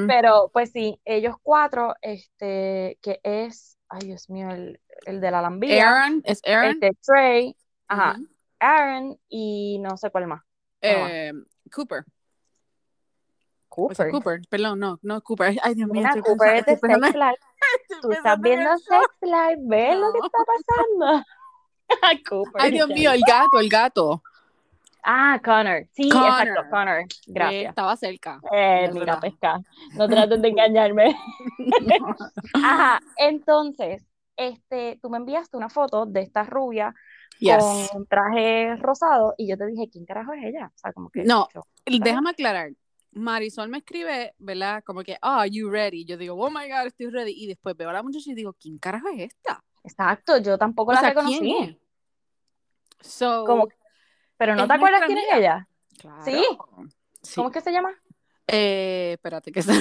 Pero 0.06 0.50
pues 0.52 0.70
sí, 0.70 1.00
ellos 1.04 1.36
cuatro, 1.42 1.94
este, 2.00 2.98
que 3.02 3.20
es, 3.22 3.78
ay 3.88 4.06
Dios 4.06 4.30
mío, 4.30 4.50
el, 4.50 4.80
el 5.06 5.20
de 5.20 5.30
la 5.30 5.42
lambilla, 5.42 5.90
Aaron, 5.90 6.22
¿es 6.24 6.40
Aaron? 6.46 6.72
este 6.72 6.96
Trey, 7.04 7.56
ajá. 7.88 8.16
Aaron 8.58 9.18
y 9.28 9.78
no 9.80 9.96
sé 9.96 10.10
cuál 10.10 10.26
más. 10.28 10.42
Eh, 10.80 11.32
Cooper. 11.70 12.04
Cooper. 13.68 14.10
Cooper, 14.10 14.40
perdón, 14.50 14.78
no, 14.80 14.98
no 15.02 15.22
Cooper. 15.22 15.56
Ay, 15.62 15.74
Dios 15.74 15.88
mío, 15.88 16.06
Cooper 16.22 16.56
es 16.56 16.66
de 16.66 16.76
Sex 16.76 17.14
Life. 17.14 17.38
Tú 18.02 18.12
estás 18.12 18.38
viendo 18.40 18.70
eso. 18.70 18.84
Sex 18.86 19.04
Life, 19.22 19.62
¿ves 19.62 19.96
lo 19.96 20.12
que 20.12 20.18
está 20.18 20.38
pasando? 20.46 21.24
Ay, 22.02 22.22
Cooper. 22.22 22.62
Ay, 22.62 22.70
Dios 22.72 22.88
mío, 22.88 23.12
el 23.12 23.22
gato, 23.26 23.58
el 23.58 23.68
gato. 23.68 24.22
Ah, 25.02 25.40
Connor. 25.44 25.86
Sí, 25.92 26.08
Connor. 26.08 26.28
exacto, 26.48 26.70
Connor. 26.70 26.98
Eh, 27.00 27.06
Gracias. 27.26 27.68
estaba 27.70 27.96
cerca. 27.96 28.40
Eh, 28.52 28.90
mira, 28.92 29.18
pesca. 29.18 29.60
No 29.94 30.08
trates 30.08 30.40
de 30.40 30.48
engañarme. 30.48 31.16
Ajá, 32.54 33.00
entonces, 33.16 34.04
este, 34.36 34.98
tú 35.02 35.10
me 35.10 35.18
enviaste 35.18 35.56
una 35.56 35.68
foto 35.68 36.06
de 36.06 36.20
esta 36.22 36.44
rubia 36.44 36.94
Yes. 37.38 37.88
con 37.92 38.06
traje 38.06 38.76
rosado 38.76 39.34
y 39.36 39.48
yo 39.48 39.56
te 39.56 39.66
dije, 39.66 39.88
¿quién 39.90 40.04
carajo 40.04 40.32
es 40.32 40.44
ella? 40.44 40.70
O 40.72 40.78
sea, 40.78 40.92
como 40.92 41.10
que 41.10 41.24
No. 41.24 41.48
yo, 41.52 41.62
Déjame 41.86 42.30
aclarar. 42.30 42.70
Marisol 43.10 43.68
me 43.68 43.78
escribe, 43.78 44.34
¿verdad? 44.38 44.84
Como 44.86 45.02
que, 45.02 45.18
ah, 45.20 45.44
you 45.48 45.68
ready? 45.68 46.04
Yo 46.04 46.16
digo, 46.16 46.34
oh 46.36 46.50
my 46.50 46.68
God, 46.68 46.86
estoy 46.86 47.10
ready. 47.10 47.32
Y 47.36 47.48
después 47.48 47.76
veo 47.76 47.90
a 47.90 47.94
la 47.94 48.02
muchacha 48.04 48.30
y 48.30 48.34
digo, 48.34 48.54
¿quién 48.60 48.78
carajo 48.78 49.08
es 49.08 49.32
esta? 49.32 49.60
exacto, 49.84 50.38
yo 50.38 50.56
tampoco 50.56 50.92
O 50.92 50.94
la 50.94 51.00
sea, 51.00 51.08
reconocí. 51.08 51.40
¿quién 51.40 51.70
es? 51.70 51.76
So, 53.00 53.44
Como- 53.44 53.66
Pero 54.42 54.56
¿no 54.56 54.66
te 54.66 54.74
acuerdas 54.74 55.02
quién 55.06 55.18
es 55.18 55.32
ella? 55.32 55.68
claro. 56.00 56.24
¿Sí? 56.24 56.44
Sí. 57.22 57.36
¿Cómo 57.36 57.50
es 57.50 57.54
que 57.54 57.60
se 57.60 57.70
llama? 57.70 57.94
Eh, 58.48 59.12
espérate, 59.12 59.52
que 59.52 59.62
se... 59.62 59.72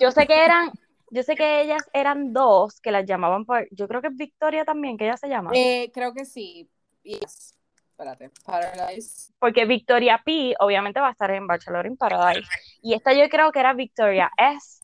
Yo 0.00 0.12
sé 0.12 0.28
que 0.28 0.44
eran, 0.44 0.70
yo 1.10 1.24
sé 1.24 1.34
que 1.34 1.60
ellas 1.60 1.82
eran 1.92 2.32
dos 2.32 2.80
que 2.80 2.92
las 2.92 3.04
llamaban 3.04 3.44
por, 3.44 3.66
yo 3.72 3.88
creo 3.88 4.00
que 4.00 4.06
es 4.06 4.16
Victoria 4.16 4.64
también, 4.64 4.96
que 4.96 5.06
ella 5.06 5.16
se 5.16 5.28
llama. 5.28 5.50
Eh, 5.54 5.90
creo 5.92 6.14
que 6.14 6.24
sí. 6.24 6.70
Yes. 7.02 7.56
Espérate, 7.90 8.30
Paradise. 8.44 9.32
Porque 9.40 9.64
Victoria 9.64 10.22
P 10.24 10.54
obviamente 10.60 11.00
va 11.00 11.08
a 11.08 11.10
estar 11.10 11.32
en 11.32 11.48
Bachelor 11.48 11.86
in 11.86 11.96
Paradise. 11.96 12.48
Y 12.82 12.94
esta 12.94 13.12
yo 13.12 13.28
creo 13.28 13.50
que 13.50 13.58
era 13.58 13.72
Victoria 13.72 14.30
S. 14.36 14.75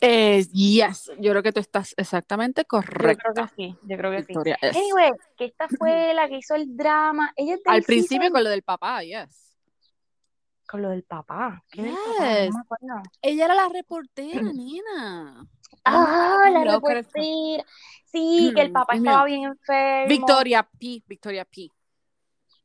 Eh, 0.00 0.44
yes, 0.52 1.10
yo 1.18 1.30
creo 1.30 1.42
que 1.42 1.52
tú 1.52 1.60
estás 1.60 1.94
exactamente 1.96 2.62
Yo 2.62 2.66
creo 2.80 2.82
correcta. 2.82 3.32
que 3.48 3.54
sí, 3.54 3.76
yo 3.82 3.96
creo 3.96 4.10
que 4.10 4.20
sí. 4.22 4.26
Victoria 4.28 4.58
S. 4.60 4.78
Anyway, 4.78 5.10
que 5.36 5.44
esta 5.46 5.68
fue 5.78 6.12
la 6.14 6.28
que 6.28 6.36
hizo 6.38 6.54
el 6.54 6.76
drama. 6.76 7.32
Ella 7.36 7.54
es 7.54 7.60
Al 7.64 7.82
principio 7.82 8.30
con 8.30 8.44
lo 8.44 8.50
del 8.50 8.62
papá, 8.62 9.02
yes. 9.02 9.54
con 10.66 10.82
lo 10.82 10.90
del 10.90 11.04
papá. 11.04 11.62
¿Qué 11.70 11.82
del 11.82 11.92
papá? 11.94 12.34
Yes. 12.34 12.50
No 12.50 12.56
me 12.58 12.60
acuerdo. 12.62 13.02
Ella 13.22 13.44
era 13.46 13.54
la 13.54 13.68
reportera, 13.68 14.42
nena. 14.54 15.46
Ah, 15.84 16.48
la 16.52 16.64
reportera. 16.64 17.64
Sí, 18.04 18.52
que 18.54 18.62
el 18.62 18.72
papá 18.72 18.94
Dios 18.94 19.04
estaba 19.04 19.24
mío. 19.24 19.36
bien 19.36 19.50
enfermo. 19.50 20.08
Victoria 20.08 20.62
P. 20.62 21.02
Victoria 21.06 21.44
P. 21.44 21.68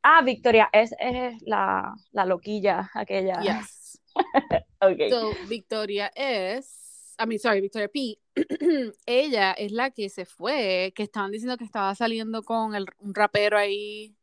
Ah, 0.02 0.20
Victoria, 0.22 0.68
es, 0.72 0.92
es 0.98 1.40
la, 1.42 1.94
la 2.10 2.24
loquilla 2.26 2.90
aquella. 2.94 3.40
Yes. 3.40 4.00
Ok. 4.80 4.98
So, 5.10 5.30
Victoria 5.48 6.10
es, 6.14 6.81
I 7.18 7.26
mean, 7.26 7.38
sorry, 7.38 7.60
Victoria 7.60 7.88
P. 7.88 8.18
Ella 9.06 9.52
es 9.52 9.72
la 9.72 9.90
que 9.90 10.08
se 10.08 10.24
fue, 10.24 10.92
que 10.96 11.02
estaban 11.04 11.30
diciendo 11.30 11.56
que 11.56 11.64
estaba 11.64 11.94
saliendo 11.94 12.42
con 12.42 12.74
el, 12.74 12.86
un 12.98 13.14
rapero 13.14 13.58
ahí. 13.58 14.16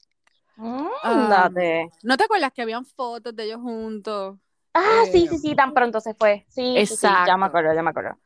Ándate. 1.11 1.69
¿No 2.03 2.17
te 2.17 2.23
acuerdas 2.25 2.51
que 2.53 2.61
habían 2.61 2.85
fotos 2.85 3.35
de 3.35 3.43
ellos 3.45 3.61
juntos? 3.61 4.37
Ah, 4.73 5.01
sí, 5.11 5.27
eh, 5.27 5.29
sí, 5.29 5.37
sí, 5.39 5.55
tan 5.55 5.73
pronto 5.73 5.99
se 5.99 6.13
fue. 6.15 6.47
Sí, 6.47 6.85
sí, 6.87 7.21
ya 7.25 7.37
Exacto. 7.37 7.37
me 7.37 7.45
acuerdo, 7.47 7.73
ya 7.73 7.83
me 7.83 7.89
acuerdo. 7.91 8.17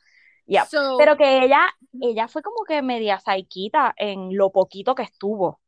So, 0.56 0.78
Pero 0.96 1.18
que 1.18 1.44
ella, 1.44 1.68
ella 2.00 2.28
fue 2.28 2.42
como 2.42 2.64
que 2.66 2.82
media 2.82 3.20
saiquita 3.20 3.94
en 3.98 4.36
lo 4.38 4.52
poquito 4.52 4.96
que 4.96 5.04
estuvo. 5.04 5.60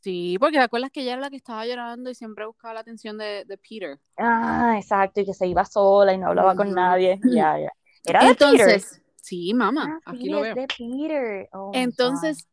sí, 0.00 0.36
porque 0.40 0.58
te 0.58 0.64
acuerdas 0.64 0.90
que 0.90 1.02
ella 1.02 1.12
era 1.14 1.20
la 1.22 1.30
que 1.30 1.36
estaba 1.36 1.66
llorando 1.66 2.10
y 2.10 2.14
siempre 2.14 2.46
buscaba 2.46 2.74
la 2.74 2.80
atención 2.80 3.18
de, 3.18 3.44
de 3.44 3.58
Peter. 3.58 3.98
Ah, 4.16 4.76
exacto, 4.78 5.20
y 5.20 5.24
que 5.26 5.34
se 5.34 5.46
iba 5.46 5.64
sola 5.64 6.12
y 6.12 6.18
no 6.18 6.28
hablaba 6.28 6.54
con 6.54 6.74
nadie. 6.74 7.18
Ya, 7.24 7.58
ya. 7.58 7.70
Era 8.04 8.24
de 8.24 8.34
Peter. 8.34 8.50
Entonces, 8.52 9.02
sí, 9.16 9.52
mamá, 9.54 10.00
Ah, 10.04 10.12
aquí 10.12 10.24
sí, 10.24 10.28
lo 10.30 10.40
veo. 10.40 10.54
de 10.54 10.66
Peter. 10.68 11.48
Oh, 11.52 11.70
Entonces, 11.74 12.46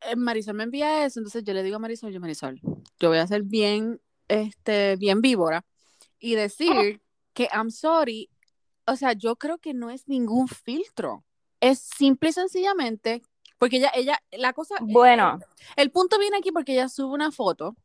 eh, 0.00 0.16
Marisol 0.16 0.54
me 0.54 0.64
envía 0.64 1.04
eso, 1.04 1.20
entonces 1.20 1.44
yo 1.44 1.52
le 1.54 1.62
digo 1.62 1.76
a 1.76 1.78
Marisol, 1.78 2.12
yo 2.12 2.20
Marisol, 2.20 2.60
yo 2.98 3.08
voy 3.08 3.18
a 3.18 3.26
ser 3.26 3.42
bien, 3.42 4.00
este, 4.28 4.96
bien 4.96 5.20
víbora 5.20 5.64
y 6.18 6.34
decir 6.34 7.00
que 7.32 7.48
I'm 7.52 7.70
sorry, 7.70 8.30
o 8.86 8.96
sea, 8.96 9.12
yo 9.12 9.36
creo 9.36 9.58
que 9.58 9.74
no 9.74 9.90
es 9.90 10.08
ningún 10.08 10.48
filtro, 10.48 11.24
es 11.60 11.78
simple 11.80 12.30
y 12.30 12.32
sencillamente, 12.32 13.22
porque 13.58 13.76
ella, 13.76 13.90
ella, 13.94 14.22
la 14.32 14.52
cosa, 14.52 14.76
God. 14.80 14.88
Bueno, 14.92 15.38
el 15.76 15.90
punto 15.90 16.18
viene 16.18 16.36
aquí 16.38 16.52
porque 16.52 16.72
ella 16.72 16.88
sube 16.88 17.14
una 17.14 17.30
foto, 17.32 17.76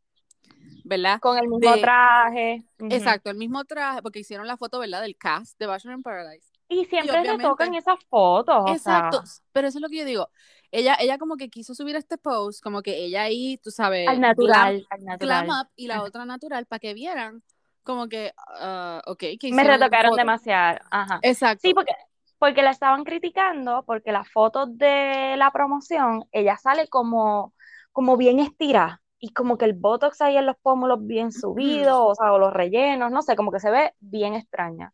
¿verdad? 0.84 1.20
con 1.20 1.38
el 1.38 1.48
mismo 1.48 1.72
de- 1.76 1.82
traje. 1.82 2.64
Exacto, 2.90 3.30
el 3.30 3.38
mismo 3.38 3.64
traje, 3.66 4.02
porque 4.02 4.20
hicieron 4.20 4.48
la 4.48 4.58
foto, 4.58 4.80
¿verdad? 4.80 5.02
Del 5.02 5.16
cast 5.18 5.60
de 5.60 5.66
Bachelor 5.68 5.96
in 5.98 6.04
Paradise. 6.04 6.49
Y 6.70 6.86
siempre 6.86 7.12
obviamente- 7.20 7.44
retocan 7.44 7.74
esas 7.76 7.98
fotos. 8.10 8.64
o 8.66 8.70
Exacto, 8.72 9.26
sea, 9.26 9.44
pero 9.52 9.68
eso 9.68 9.80
es 9.80 9.82
lo 9.82 9.90
que 9.90 9.98
yo 9.98 10.06
digo. 10.06 10.30
Ella, 10.72 10.96
ella 11.00 11.18
como 11.18 11.36
que 11.36 11.50
quiso 11.50 11.74
subir 11.74 11.96
este 11.96 12.18
post, 12.20 12.62
como 12.64 12.82
que 12.84 12.96
ella 12.98 13.24
ahí, 13.24 13.58
tú 13.58 13.72
sabes, 13.72 14.08
al 14.08 14.18
glam- 14.18 14.20
natural, 14.22 14.88
al 14.92 15.00
glam 15.18 15.48
natural. 15.48 15.50
up 15.50 15.70
y 15.76 15.88
la 15.88 16.04
otra 16.04 16.26
natural 16.26 16.66
para 16.68 16.80
que 16.80 16.94
vieran 16.94 17.42
como 17.84 18.08
que, 18.08 18.34
ah, 18.60 19.02
ok, 19.08 19.24
que 19.40 19.52
Me 19.52 19.64
retocaron 19.64 20.16
demasiado. 20.16 20.78
Ajá. 20.92 21.20
Exacto. 21.24 21.62
Sí, 21.64 21.74
porque, 21.74 21.94
porque 22.38 22.62
la 22.62 22.70
estaban 22.70 23.04
criticando, 23.04 23.84
porque 23.88 24.12
las 24.12 24.30
fotos 24.32 24.78
de 24.78 25.34
la 25.38 25.50
promoción, 25.52 26.26
ella 26.32 26.56
sale 26.58 26.88
como, 26.88 27.56
como 27.92 28.16
bien 28.16 28.40
estirada. 28.40 29.02
Y 29.22 29.34
como 29.34 29.58
que 29.58 29.66
el 29.66 29.74
botox 29.74 30.22
ahí 30.22 30.38
en 30.38 30.46
los 30.46 30.56
pómulos 30.62 31.00
bien 31.06 31.32
subido, 31.34 32.06
o 32.06 32.16
sea, 32.16 32.32
o 32.32 32.38
los 32.40 32.54
rellenos, 32.54 33.12
no 33.12 33.22
sé, 33.24 33.36
como 33.36 33.52
que 33.52 33.60
se 33.60 33.70
ve 33.72 33.94
bien 34.00 34.34
extraña. 34.36 34.94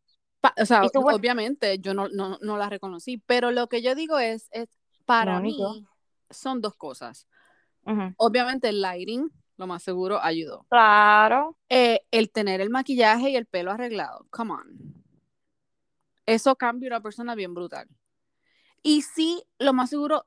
O 0.58 0.66
sea, 0.66 0.84
obviamente 0.94 1.80
yo 1.80 1.94
no, 1.94 2.08
no, 2.10 2.38
no 2.42 2.58
la 2.58 2.70
reconocí, 2.70 3.18
pero 3.18 3.52
lo 3.52 3.68
que 3.68 3.82
yo 3.82 3.96
digo 3.96 4.20
es, 4.20 4.48
es 4.52 4.70
para 5.06 5.36
No, 5.36 5.42
mí 5.42 5.58
son 6.30 6.62
dos 6.62 6.76
cosas. 6.76 7.28
Obviamente 8.18 8.70
el 8.70 8.82
lighting, 8.82 9.30
lo 9.58 9.68
más 9.68 9.84
seguro, 9.84 10.20
ayudó. 10.22 10.66
Claro. 10.70 11.58
Eh, 11.70 12.02
el 12.12 12.32
tener 12.32 12.62
el 12.62 12.70
maquillaje 12.70 13.30
y 13.30 13.36
el 13.36 13.46
pelo 13.46 13.72
arreglado, 13.72 14.26
come 14.30 14.54
on. 14.54 15.04
Eso 16.26 16.56
cambia 16.56 16.88
una 16.88 17.02
persona 17.02 17.36
bien 17.36 17.54
brutal. 17.54 17.88
Y 18.82 19.04
sí, 19.04 19.44
lo 19.60 19.74
más 19.74 19.92
seguro, 19.92 20.26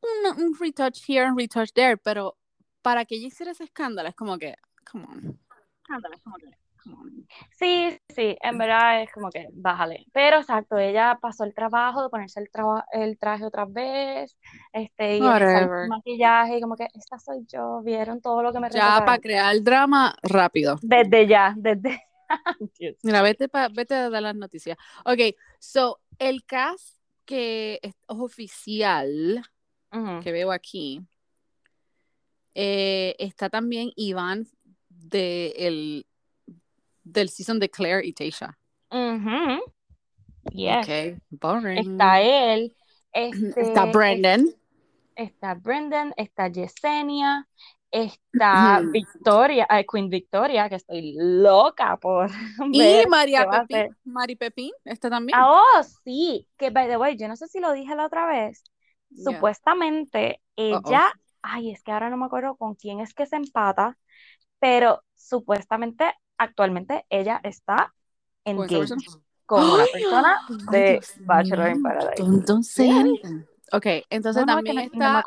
un, 0.00 0.44
un 0.44 0.58
retouch 0.58 1.02
here, 1.08 1.28
un 1.28 1.36
retouch 1.36 1.72
there, 1.72 1.96
pero 1.96 2.36
para 2.82 3.04
que 3.04 3.16
ella 3.16 3.28
hiciera 3.28 3.52
ese 3.52 3.64
escándalo 3.64 4.08
es 4.08 4.14
como 4.14 4.38
que, 4.38 4.54
come 4.90 5.04
on. 5.06 5.40
Ándale, 5.88 6.20
como 6.22 6.36
que. 6.36 6.50
Sí, 7.58 7.98
sí, 8.14 8.36
en 8.42 8.58
verdad 8.58 9.02
es 9.02 9.12
como 9.12 9.30
que 9.30 9.48
bájale. 9.52 10.06
Pero 10.12 10.38
exacto, 10.38 10.76
ella 10.78 11.18
pasó 11.20 11.44
el 11.44 11.54
trabajo 11.54 12.02
de 12.02 12.08
ponerse 12.08 12.40
el, 12.40 12.50
traba- 12.50 12.86
el 12.92 13.18
traje 13.18 13.44
otra 13.44 13.64
vez, 13.64 14.36
este, 14.72 15.18
y 15.18 15.20
el 15.26 15.88
maquillaje, 15.88 16.58
y 16.58 16.60
como 16.60 16.76
que 16.76 16.88
esta 16.94 17.18
soy 17.18 17.44
yo, 17.46 17.80
vieron 17.82 18.20
todo 18.20 18.42
lo 18.42 18.52
que 18.52 18.60
me 18.60 18.70
Ya 18.70 19.02
para 19.04 19.18
crear 19.18 19.62
drama, 19.62 20.14
rápido. 20.22 20.78
Desde 20.82 21.26
ya, 21.26 21.54
desde. 21.56 22.02
Mira, 23.02 23.22
vete, 23.22 23.48
pa- 23.48 23.68
vete 23.68 23.94
a 23.94 24.10
dar 24.10 24.22
las 24.22 24.34
noticias. 24.36 24.76
Ok, 25.04 25.34
so, 25.58 26.00
el 26.18 26.44
cast 26.44 26.98
que 27.24 27.80
es 27.82 27.94
oficial, 28.06 29.42
que 30.22 30.32
veo 30.32 30.52
aquí, 30.52 31.00
eh, 32.54 33.16
está 33.18 33.48
también 33.50 33.90
Iván 33.96 34.46
de 34.88 35.54
el, 35.56 36.06
del 37.04 37.28
season 37.28 37.60
de 37.60 37.70
Claire 37.70 38.04
y 38.04 38.12
Tasha. 38.12 38.58
Ujú. 38.90 39.62
Yes. 40.50 40.86
Ok, 40.86 41.22
boring. 41.30 41.92
Está 41.92 42.20
él, 42.20 42.74
este, 43.12 43.60
Está 43.60 43.86
Brendan. 43.86 44.46
está 45.14 45.54
Brendan, 45.54 46.12
está 46.16 46.48
Yesenia, 46.48 47.46
está. 47.90 48.82
Victoria, 48.84 49.66
Queen 49.90 50.10
Victoria, 50.10 50.68
que 50.68 50.74
estoy 50.74 51.14
loca 51.16 51.96
por 51.96 52.30
Y 52.72 53.06
María 53.08 53.48
Pepín. 53.48 53.96
Mari 54.04 54.36
Pepín 54.36 54.72
está 54.84 55.08
también. 55.08 55.38
Ah, 55.38 55.60
oh, 55.78 55.82
sí, 56.04 56.48
que 56.56 56.70
by 56.70 56.88
the 56.88 56.96
way, 56.96 57.16
yo 57.16 57.28
no 57.28 57.36
sé 57.36 57.46
si 57.46 57.60
lo 57.60 57.72
dije 57.72 57.94
la 57.94 58.06
otra 58.06 58.26
vez. 58.26 58.64
Yeah. 59.10 59.32
Supuestamente 59.32 60.40
ella, 60.56 61.12
ay, 61.40 61.70
es 61.70 61.82
que 61.82 61.92
ahora 61.92 62.10
no 62.10 62.16
me 62.16 62.26
acuerdo 62.26 62.56
con 62.56 62.74
quién 62.74 63.00
es 63.00 63.14
que 63.14 63.26
se 63.26 63.36
empata, 63.36 63.96
pero 64.58 65.04
supuestamente 65.14 66.12
actualmente 66.38 67.04
ella 67.10 67.40
está 67.42 67.94
¿Con 68.44 68.64
esa 68.64 68.74
engaged 68.74 68.94
persona? 68.94 69.22
con 69.46 69.64
una 69.70 69.86
persona 69.86 70.40
de 70.70 70.92
Dios 70.92 71.12
Bachelor 71.20 71.70
in 71.70 71.82
Paradise. 71.82 72.22
Entonces, 72.22 72.86
Sí. 72.86 73.20
ok, 73.72 73.86
entonces 74.10 74.46
No, 74.46 74.52
no, 74.52 74.54
también 74.56 74.76
no- 74.76 74.82
está. 74.82 75.24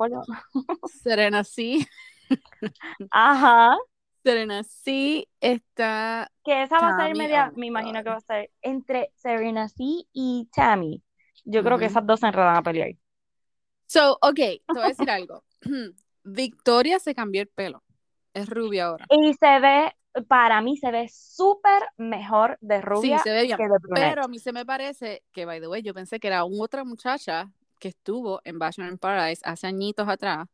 Serena 1.04 1.43
sí. 1.43 1.88
Ajá, 3.12 3.78
Serena 4.24 4.63
sí 4.63 5.28
está. 5.39 6.32
que 6.43 6.63
esa 6.63 6.80
va 6.80 6.89
a 6.98 7.06
ser 7.06 7.15
media, 7.15 7.52
oh 7.54 7.58
me 7.60 7.67
imagino 7.67 8.04
que 8.04 8.10
va 8.10 8.17
a 8.17 8.22
ser 8.22 8.52
entre 8.62 9.12
Serena 9.15 9.70
C 9.70 9.84
y 10.13 10.50
Tammy. 10.54 11.02
Yo 11.46 11.63
creo 11.63 11.78
que 11.78 11.86
esas 11.86 12.06
dos 12.06 12.20
se 12.20 12.28
enredan 12.28 12.58
a 12.58 12.63
pelear. 12.63 12.89
So, 13.86 14.17
ok, 14.22 14.36
te 14.36 14.62
voy 14.74 14.82
a 14.84 14.88
decir 14.89 15.10
algo. 15.10 15.43
Victoria 16.24 17.00
se 17.00 17.15
cambió 17.15 17.41
el 17.41 17.48
pelo. 17.48 17.84
Es 18.38 18.50
rubia 18.50 18.86
ahora. 18.86 19.06
Y 19.10 19.34
se 19.34 19.60
ve, 19.60 19.91
para 20.28 20.62
mí 20.62 20.78
se 20.78 20.91
ve 20.91 21.08
súper 21.10 21.84
mejor 21.97 22.58
de 22.62 22.82
rubia 22.82 23.17
sí, 23.17 23.23
se 23.23 23.32
ve 23.32 23.43
bien. 23.43 23.58
que 23.58 23.63
de 23.63 23.78
brunette. 23.80 24.10
Pero 24.10 24.23
a 24.23 24.28
mí 24.28 24.39
se 24.39 24.54
me 24.54 24.65
parece 24.65 25.23
que, 25.32 25.45
by 25.45 25.60
the 25.60 25.67
way, 25.67 25.82
yo 25.82 25.93
pensé 25.93 26.19
que 26.19 26.28
era 26.28 26.45
otra 26.45 26.84
muchacha 26.84 27.52
que 27.80 27.89
estuvo 27.89 28.41
en 28.43 28.60
Bachelor 28.60 28.91
in 28.91 28.97
Paradise 28.97 29.41
hace 29.45 29.67
añitos 29.67 30.08
atrás. 30.08 30.47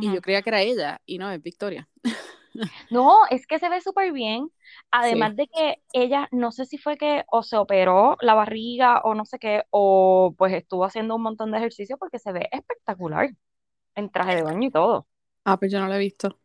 Y 0.00 0.10
yo 0.10 0.22
creía 0.22 0.40
que 0.40 0.48
era 0.48 0.62
ella, 0.62 1.02
y 1.04 1.18
no, 1.18 1.30
es 1.30 1.42
Victoria. 1.42 1.86
No, 2.90 3.20
es 3.30 3.46
que 3.46 3.58
se 3.58 3.68
ve 3.68 3.80
súper 3.80 4.12
bien. 4.12 4.50
Además 4.90 5.36
de 5.36 5.48
que 5.48 5.82
ella, 5.92 6.28
no 6.32 6.52
sé 6.52 6.66
si 6.66 6.78
fue 6.78 6.96
que 6.96 7.24
o 7.28 7.42
se 7.42 7.56
operó 7.56 8.16
la 8.20 8.34
barriga 8.34 9.00
o 9.04 9.14
no 9.14 9.24
sé 9.24 9.38
qué, 9.38 9.64
o 9.70 10.34
pues 10.36 10.52
estuvo 10.52 10.84
haciendo 10.84 11.16
un 11.16 11.22
montón 11.22 11.50
de 11.50 11.58
ejercicio 11.58 11.96
porque 11.98 12.18
se 12.18 12.32
ve 12.32 12.48
espectacular 12.52 13.30
en 13.94 14.10
traje 14.10 14.36
de 14.36 14.42
baño 14.42 14.68
y 14.68 14.70
todo. 14.70 15.06
Ah, 15.44 15.56
pues 15.58 15.72
yo 15.72 15.80
no 15.80 15.88
la 15.88 15.96
he 15.96 16.00
visto. 16.00 16.38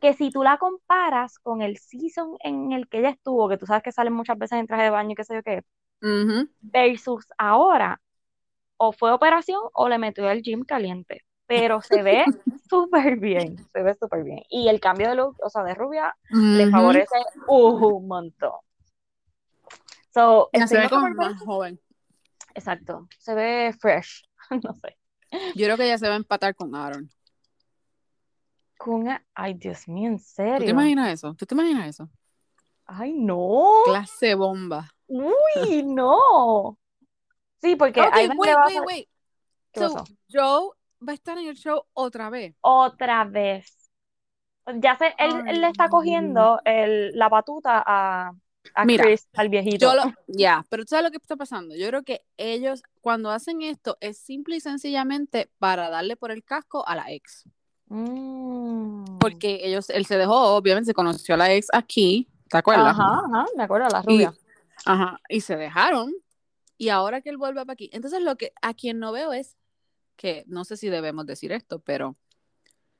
Que 0.00 0.12
si 0.14 0.30
tú 0.30 0.42
la 0.42 0.58
comparas 0.58 1.38
con 1.38 1.62
el 1.62 1.76
season 1.78 2.36
en 2.40 2.72
el 2.72 2.88
que 2.88 2.98
ella 3.00 3.10
estuvo, 3.10 3.48
que 3.48 3.56
tú 3.58 3.66
sabes 3.66 3.82
que 3.82 3.92
salen 3.92 4.12
muchas 4.12 4.38
veces 4.38 4.58
en 4.58 4.66
traje 4.66 4.84
de 4.84 4.90
baño 4.90 5.12
y 5.12 5.14
qué 5.16 5.24
sé 5.24 5.34
yo 5.34 5.42
qué, 5.42 5.62
versus 6.60 7.26
ahora, 7.38 8.00
o 8.76 8.92
fue 8.92 9.12
operación 9.12 9.60
o 9.74 9.88
le 9.88 9.98
metió 9.98 10.30
el 10.30 10.42
gym 10.42 10.64
caliente. 10.64 11.24
Pero 11.46 11.80
se 11.80 12.02
ve 12.02 12.24
súper 12.70 13.18
bien, 13.18 13.56
se 13.72 13.82
ve 13.82 13.94
súper 13.94 14.22
bien. 14.22 14.40
Y 14.50 14.68
el 14.68 14.80
cambio 14.80 15.08
de 15.08 15.16
look, 15.16 15.36
o 15.42 15.48
sea, 15.50 15.64
de 15.64 15.74
rubia, 15.74 16.14
le 16.30 16.70
favorece 16.70 17.16
un 17.48 18.06
montón. 18.06 18.52
So, 20.12 20.50
se 20.52 20.78
ve 20.78 20.88
como 20.88 21.08
más 21.10 21.40
joven. 21.40 21.80
Exacto, 22.54 23.08
se 23.18 23.34
ve 23.34 23.74
fresh, 23.80 24.24
no 24.62 24.74
sé. 24.74 24.96
Yo 25.54 25.66
creo 25.66 25.76
que 25.76 25.84
ella 25.84 25.98
se 25.98 26.08
va 26.08 26.14
a 26.14 26.18
empatar 26.18 26.54
con 26.54 26.74
Aaron. 26.74 27.10
Con 28.78 29.08
a- 29.08 29.22
Ay, 29.34 29.54
Dios 29.54 29.86
mío, 29.88 30.08
¿en 30.08 30.18
¿Tú 30.54 30.64
te 30.64 30.70
serio? 30.70 30.72
imaginas 30.72 31.12
eso? 31.12 31.34
¿Tú 31.34 31.46
te 31.46 31.54
imaginas 31.54 31.88
eso? 31.88 32.10
Ay, 32.86 33.12
no. 33.12 33.84
Clase 33.84 34.34
bomba. 34.34 34.88
Uy, 35.08 35.82
no. 35.84 36.78
Sí, 37.60 37.76
porque 37.76 38.00
Ok, 38.00 38.12
ahí 38.12 38.28
wait, 38.28 38.56
wait, 38.64 38.80
wait. 38.86 39.08
¿Qué 39.72 39.80
So, 39.80 39.94
pasó? 39.94 40.04
Joe 40.32 40.70
va 41.06 41.12
a 41.12 41.14
estar 41.14 41.38
en 41.38 41.48
el 41.48 41.56
show 41.56 41.82
otra 41.94 42.30
vez. 42.30 42.54
Otra 42.60 43.24
vez. 43.24 43.90
Ya 44.80 44.96
sé, 44.96 45.14
él, 45.18 45.32
él 45.48 45.60
le 45.62 45.68
está 45.68 45.88
cogiendo 45.88 46.60
el, 46.64 47.12
la 47.18 47.28
batuta 47.30 47.82
a, 47.86 48.32
a 48.74 48.86
Mira, 48.86 49.04
Chris, 49.04 49.26
al 49.34 49.48
viejito. 49.48 49.94
Ya, 50.28 50.64
pero 50.68 50.84
tú 50.84 50.90
sabes 50.90 51.04
lo 51.04 51.10
que 51.10 51.16
está 51.16 51.36
pasando. 51.36 51.74
Yo 51.74 51.88
creo 51.88 52.02
que 52.04 52.22
ellos, 52.36 52.82
cuando 53.00 53.30
hacen 53.30 53.62
esto, 53.62 53.96
es 54.00 54.18
simple 54.18 54.56
y 54.56 54.60
sencillamente 54.60 55.50
para 55.58 55.88
darle 55.90 56.16
por 56.16 56.30
el 56.30 56.44
casco 56.44 56.86
a 56.86 56.94
la 56.96 57.10
ex. 57.12 57.44
Mm. 57.88 59.18
Porque 59.18 59.60
ellos, 59.62 59.90
él 59.90 60.06
se 60.06 60.16
dejó, 60.16 60.54
obviamente 60.56 60.86
se 60.86 60.94
conoció 60.94 61.34
a 61.34 61.38
la 61.38 61.52
ex 61.52 61.68
aquí, 61.72 62.28
¿te 62.48 62.58
acuerdas? 62.58 62.88
Ajá, 62.98 63.22
ajá, 63.26 63.46
me 63.56 63.62
acuerdo, 63.64 63.88
la 63.88 64.00
Y, 64.06 64.14
rubia. 64.14 64.34
ajá, 64.84 65.18
y 65.28 65.40
se 65.40 65.56
dejaron. 65.56 66.12
Y 66.76 66.90
ahora 66.90 67.20
que 67.20 67.30
él 67.30 67.36
vuelve 67.36 67.60
para 67.62 67.72
aquí. 67.72 67.90
Entonces, 67.92 68.22
lo 68.22 68.36
que 68.36 68.52
a 68.62 68.72
quien 68.74 68.98
no 69.00 69.10
veo 69.10 69.32
es 69.32 69.56
que, 70.16 70.44
no 70.46 70.64
sé 70.64 70.76
si 70.76 70.88
debemos 70.88 71.26
decir 71.26 71.50
esto, 71.52 71.80
pero 71.80 72.16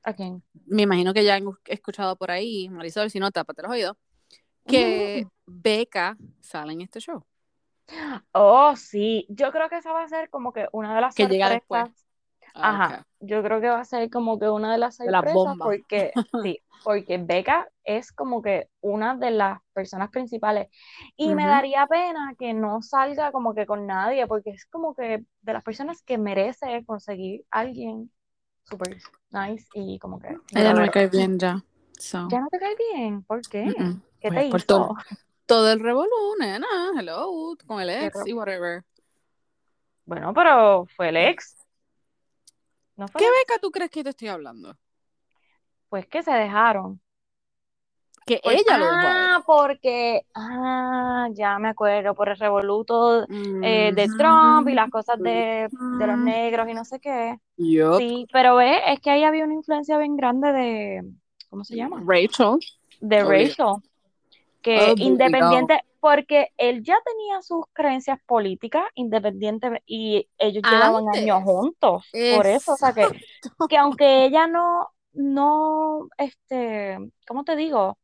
¿A 0.03 0.13
quién? 0.15 0.43
me 0.67 0.83
imagino 0.83 1.13
que 1.15 1.25
ya 1.25 1.37
han 1.37 1.45
escuchado 1.67 2.17
por 2.17 2.31
ahí, 2.31 2.69
Marisol, 2.69 3.11
si 3.11 3.21
no, 3.21 3.31
tápate 3.31 3.63
los 3.63 3.71
oídos, 3.71 3.97
que 4.67 5.27
Beca 5.47 6.17
sale 6.41 6.73
en 6.73 6.83
este 6.83 7.01
show. 7.01 7.25
Oh, 8.33 8.75
sí. 8.77 9.27
Yo 9.29 9.51
creo 9.51 9.69
que 9.69 9.79
esa 9.79 9.93
va 9.93 10.03
a 10.03 10.09
ser 10.09 10.29
como 10.29 10.53
que 10.53 10.69
una 10.73 10.95
de 10.95 11.01
las 11.01 11.15
Que 11.15 11.27
llega 11.27 11.49
después. 11.49 11.89
Ah, 12.55 12.81
Ajá. 12.83 13.07
Yo 13.21 13.43
creo 13.43 13.61
que 13.61 13.69
va 13.69 13.81
a 13.81 13.85
ser 13.85 14.11
como 14.11 14.39
que 14.39 14.49
una 14.49 14.73
de 14.73 14.79
las 14.79 14.97
la 15.05 15.21
sorpresas 15.21 15.35
bomba. 15.35 15.67
porque 15.67 16.13
sí, 16.43 16.61
porque 16.85 17.19
Becca 17.19 17.69
es 17.85 18.13
como 18.13 18.43
que 18.43 18.69
una 18.81 19.17
de 19.17 19.31
las 19.33 19.61
personas 19.73 20.11
principales 20.11 20.69
y 21.17 21.35
me 21.35 21.47
daría 21.47 21.87
pena 21.87 22.35
que 22.39 22.55
no 22.55 22.81
salga 22.83 23.33
como 23.33 23.55
que 23.55 23.67
con 23.67 23.87
nadie 23.87 24.27
porque 24.27 24.51
es 24.51 24.67
como 24.67 24.95
que 24.95 25.25
de 25.43 25.53
las 25.53 25.63
personas 25.65 26.03
que 26.03 26.19
merece 26.19 26.85
conseguir 26.87 27.45
alguien 27.51 28.11
súper 28.65 28.97
nice 29.31 29.67
y 29.75 29.99
como 29.99 30.21
que 30.21 30.29
Ella 30.55 30.73
no 30.75 30.81
me 30.83 30.91
cae 30.91 31.09
bien 31.09 31.39
ya. 31.39 31.65
So, 31.99 32.29
¿Ya 32.29 32.41
no 32.41 32.49
te 32.49 32.59
cae 32.59 32.75
bien? 32.95 33.23
¿Por 33.25 33.43
qué? 33.43 33.75
¿Qué 34.21 34.29
Pues 34.29 34.41
te 34.41 34.47
por 34.47 34.61
hizo? 34.61 34.67
todo, 34.67 34.97
todo 35.47 35.73
el 35.73 35.81
revolú, 35.81 36.37
nena, 36.39 36.67
hello, 36.99 37.57
con 37.67 37.81
el 37.81 37.91
ex 37.91 38.27
y 38.27 38.33
whatever. 38.33 38.85
Bueno, 40.07 40.33
pero 40.35 40.87
fue 40.97 41.11
el 41.11 41.17
ex. 41.17 41.58
¿Qué 43.07 43.25
beca 43.25 43.61
tú 43.61 43.71
crees 43.71 43.91
que 43.91 44.03
te 44.03 44.11
estoy 44.11 44.29
hablando? 44.29 44.77
Pues 45.89 46.07
que 46.07 46.23
se 46.23 46.33
dejaron. 46.33 47.01
Que 48.27 48.41
ella 48.45 48.77
lo 48.77 48.85
dejó 48.85 48.99
ah, 49.01 49.43
porque, 49.47 50.27
ah, 50.35 51.29
ya 51.33 51.59
me 51.59 51.69
acuerdo, 51.69 52.15
por 52.15 52.29
el 52.29 52.37
revoluto 52.37 53.25
eh, 53.63 53.93
de 53.95 54.09
Trump 54.19 54.69
y 54.69 54.75
las 54.75 54.91
cosas 54.91 55.19
de, 55.19 55.69
de 55.71 56.07
los 56.07 56.19
negros 56.19 56.69
y 56.69 56.75
no 56.75 56.85
sé 56.85 57.01
qué. 57.01 57.39
Sí, 57.57 58.27
pero 58.31 58.57
ve, 58.57 58.93
es 58.93 59.01
que 59.01 59.11
ahí 59.11 59.25
había 59.25 59.45
una 59.45 59.55
influencia 59.55 59.97
bien 59.97 60.17
grande 60.17 60.53
de, 60.53 61.05
¿cómo 61.49 61.65
se 61.65 61.77
llama? 61.77 62.03
Rachel. 62.05 62.59
De 63.01 63.23
Obligado. 63.23 63.77
Rachel. 63.77 63.91
Que 64.63 64.95
independiente, 64.97 65.81
porque 66.01 66.49
él 66.57 66.83
ya 66.83 66.97
tenía 67.05 67.43
sus 67.43 67.65
creencias 67.73 68.19
políticas 68.27 68.85
independiente 68.95 69.83
y 69.87 70.29
ellos 70.39 70.63
llevaban 70.63 71.05
años 71.09 71.43
juntos. 71.45 72.05
Por 72.13 72.47
eso, 72.47 72.73
o 72.73 72.77
sea 72.77 72.93
que, 72.93 73.07
que 73.69 73.77
aunque 73.77 74.25
ella 74.25 74.47
no, 74.47 74.89
no, 75.13 76.09
este, 76.19 76.99
¿cómo 77.27 77.45
te 77.45 77.57
digo? 77.57 77.99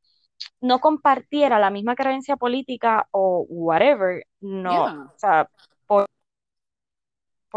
No 0.61 0.81
compartiera 0.81 1.59
la 1.59 1.71
misma 1.71 1.95
creencia 1.95 2.37
política 2.37 3.09
o 3.13 3.47
whatever, 3.49 4.25
no, 4.41 4.71
Yeah. 4.73 5.03
o 5.15 5.19
sea, 5.19 5.49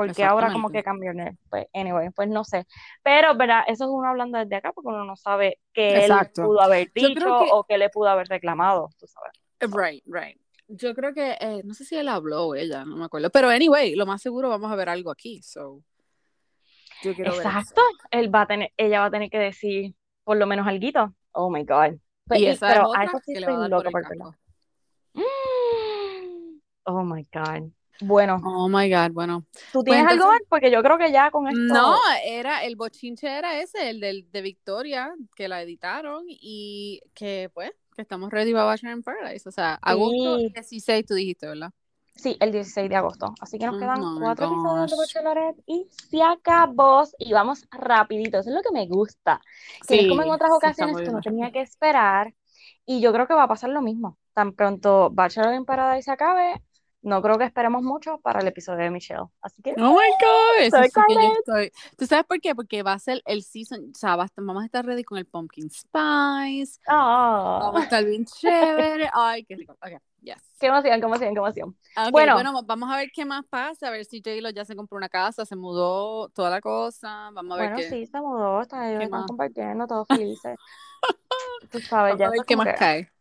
porque 0.05 0.23
ahora 0.23 0.51
como 0.53 0.69
que 0.69 0.83
cambió, 0.83 1.10
el- 1.12 1.38
pues, 1.49 1.65
anyway, 1.73 2.10
pues 2.12 2.29
no 2.29 2.43
sé, 2.43 2.67
pero, 3.01 3.36
¿verdad? 3.36 3.63
Eso 3.67 3.86
es 3.86 3.89
uno 3.89 4.07
hablando 4.07 4.38
desde 4.38 4.55
acá 4.55 4.71
porque 4.71 4.89
uno 4.89 5.03
no 5.05 5.15
sabe 5.15 5.60
qué 5.73 5.89
él 6.05 6.12
Exacto. 6.12 6.43
pudo 6.43 6.62
haber 6.62 6.91
dicho 6.93 7.15
que- 7.15 7.49
o 7.51 7.63
qué 7.63 7.79
le 7.79 7.89
pudo 7.89 8.07
haber 8.07 8.27
reclamado, 8.27 8.89
tú 8.99 9.07
sabes. 9.07 9.31
Right, 9.75 10.03
right. 10.05 10.39
Yo 10.67 10.93
creo 10.93 11.13
que, 11.15 11.36
eh, 11.39 11.62
no 11.65 11.73
sé 11.73 11.83
si 11.83 11.95
él 11.95 12.10
habló 12.10 12.47
o 12.47 12.53
ella, 12.55 12.86
no 12.86 12.95
me 12.95 13.05
acuerdo. 13.05 13.31
Pero 13.31 13.49
anyway, 13.49 13.95
lo 13.95 14.05
más 14.05 14.21
seguro 14.21 14.49
vamos 14.49 14.71
a 14.71 14.75
ver 14.75 14.89
algo 14.89 15.10
aquí. 15.10 15.41
So, 15.41 15.81
yo 17.01 17.15
quiero 17.15 17.31
ver. 17.31 17.39
Exacto, 17.45 17.81
él 18.12 18.33
va 18.33 18.41
a 18.41 18.45
tener, 18.47 18.71
ella 18.77 18.99
va 18.99 19.05
a 19.07 19.12
tener 19.12 19.29
que 19.31 19.39
decir 19.39 19.95
por 20.23 20.38
lo 20.38 20.45
menos 20.45 20.67
alguito. 20.67 21.12
Oh 21.31 21.49
my 21.49 21.63
God. 21.63 21.97
Pues, 22.27 22.39
Y 22.41 22.43
y- 22.43 22.47
esa 22.49 22.67
es 22.67 22.73
pero 22.73 22.86
a 22.86 22.89
otra 22.89 23.03
eso 23.05 23.19
sí 23.25 23.33
que 23.33 23.39
le 23.39 23.47
va 23.47 23.53
a 23.65 23.67
dar 23.67 23.69
por 23.71 23.86
el 23.88 23.91
por 23.91 24.01
casco. 24.03 24.36
Oh 26.86 27.03
my 27.03 27.25
God. 27.33 27.71
Bueno, 28.01 28.39
Oh 28.43 28.69
my 28.69 28.89
God, 28.91 29.12
bueno. 29.12 29.43
¿tú 29.73 29.83
tienes 29.83 30.03
algo 30.03 30.13
entonces- 30.13 30.41
más? 30.41 30.49
Porque 30.49 30.71
yo 30.71 30.81
creo 30.83 30.97
que 30.97 31.12
ya 31.12 31.31
con 31.31 31.47
esto. 31.47 31.60
No, 31.60 31.95
era 32.25 32.63
el 32.63 32.75
bochinche 32.75 33.27
era 33.27 33.60
ese, 33.60 33.89
el 33.89 33.99
del, 33.99 34.31
de 34.31 34.41
Victoria, 34.41 35.13
que 35.36 35.47
la 35.47 35.62
editaron 35.62 36.25
y 36.27 37.01
que 37.13 37.49
pues, 37.53 37.71
que 37.95 38.03
estamos 38.03 38.29
ready 38.29 38.51
para 38.53 38.65
Bachelor 38.65 38.95
in 38.97 39.03
Paradise. 39.03 39.49
O 39.49 39.51
sea, 39.51 39.79
agosto 39.81 40.38
Sí. 40.38 40.49
16 40.53 41.05
tú 41.05 41.15
dijiste, 41.15 41.47
¿verdad? 41.47 41.71
Sí, 42.13 42.36
el 42.39 42.51
16 42.51 42.89
de 42.89 42.95
agosto. 42.95 43.33
Así 43.41 43.60
que 43.60 43.65
nos 43.67 43.75
Oh 43.75 43.79
quedan 43.79 44.01
cuatro 44.19 44.47
episodios 44.47 44.89
de 44.91 44.95
gosh. 44.97 45.13
Bachelorette 45.13 45.63
y 45.67 45.88
se 46.10 46.21
acabó. 46.23 47.03
Y 47.19 47.31
vamos 47.31 47.67
rapidito. 47.71 48.39
Eso 48.39 48.49
es 48.49 48.55
lo 48.55 48.62
que 48.63 48.71
me 48.71 48.88
gusta. 48.88 49.39
Que 49.88 50.01
es 50.01 50.07
como 50.07 50.23
en 50.23 50.29
otras 50.31 50.49
sí, 50.49 50.55
ocasiones 50.57 50.93
muy 50.93 51.03
que 51.03 51.10
bien. 51.10 51.21
tenía 51.21 51.51
que 51.51 51.62
esperar. 51.62 52.33
Y 52.88 53.01
yo 53.01 53.13
creo 53.13 53.27
que 53.27 53.36
va 53.36 53.43
a 53.43 53.47
pasar 53.47 53.69
lo 53.69 53.81
mismo. 53.83 54.17
Tan 54.33 54.53
pronto 54.53 55.10
Bachelor 55.12 55.53
in 55.53 55.65
Paradise 55.65 56.03
se 56.05 56.12
acabe, 56.12 56.62
no 57.08 57.22
creo 57.22 57.38
que 57.38 57.46
esperemos 57.46 57.82
mucho 57.84 58.20
para 58.20 58.41
el 58.41 58.48
episodio 58.48 58.84
de 58.84 58.91
Michelle. 58.91 59.26
Así 59.41 59.62
que 59.62 59.72
Oh 59.78 59.91
my 59.91 59.96
God, 59.96 60.58
eso 60.60 60.78
So 60.78 60.84
sí 60.84 60.89
que 61.08 61.13
yo 61.13 61.20
excited. 61.20 61.39
estoy. 61.39 61.72
¿Tú 61.98 62.06
sabes 62.06 62.26
por 62.26 62.39
qué? 62.41 62.54
Porque 62.54 62.84
va 62.84 62.93
a 62.93 63.00
ser 63.00 63.22
el 63.26 63.43
season, 63.43 63.91
o 63.96 63.98
sea, 63.98 64.15
vamos 64.36 64.62
a 64.62 64.65
estar 64.65 64.86
ready 64.86 65.04
con 65.04 65.17
el 65.17 65.26
pumpkin 65.26 65.70
spice, 65.70 66.80
Ah, 66.88 67.60
vamos 67.63 67.82
a 67.82 67.84
estar 67.86 68.04
bien 68.06 68.26
chévere. 68.26 69.10
Ay, 69.13 69.43
qué 69.46 69.56
rico. 69.56 69.74
Ok, 69.74 70.02
yes. 70.22 70.36
qué 70.60 70.67
emoción, 70.67 71.00
qué 71.00 71.06
emoción, 71.06 71.34
qué 71.34 71.39
emoción. 71.39 71.70
Ok, 71.96 72.12
Bueno. 72.12 72.34
bueno, 72.34 72.62
vamos 72.65 72.91
a 72.91 72.98
ver 72.98 73.10
qué 73.13 73.24
más 73.26 73.46
pasa, 73.46 73.88
a 73.88 73.91
ver 73.91 74.04
si 74.06 74.22
J-Lo 74.22 74.50
ya 74.50 74.65
se 74.65 74.76
compró 74.76 74.98
una 74.98 75.10
casa, 75.10 75.46
se 75.46 75.56
mudó, 75.56 76.30
toda 76.30 76.50
la 76.50 76.60
cosa, 76.62 77.30
vamos 77.34 77.58
a 77.58 77.62
ver 77.62 77.72
Bueno, 77.72 77.78
qué, 77.78 77.89
sí, 77.89 78.06
se 78.06 78.20
mudó, 78.22 78.62
está, 78.62 78.89
ellos 78.89 79.04
están 79.04 79.22
más? 79.22 79.28
compartiendo, 79.28 79.88
todos 79.88 80.08
felices. 80.08 80.58
Tú 81.72 81.80
sabes, 81.80 82.13
vamos 82.13 82.20
ya 82.20 82.28
a 82.28 82.30
ver 82.32 82.39
qué 82.46 82.56
más 82.58 82.67
que- 82.67 82.76
cae. 82.76 83.12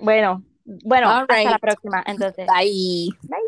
Bueno, 0.00 0.42
bueno, 0.84 1.08
All 1.08 1.22
hasta 1.22 1.42
la 1.42 1.50
right. 1.50 1.60
próxima, 1.60 2.02
entonces. 2.06 2.46
Bye. 2.46 3.08
Bye. 3.22 3.38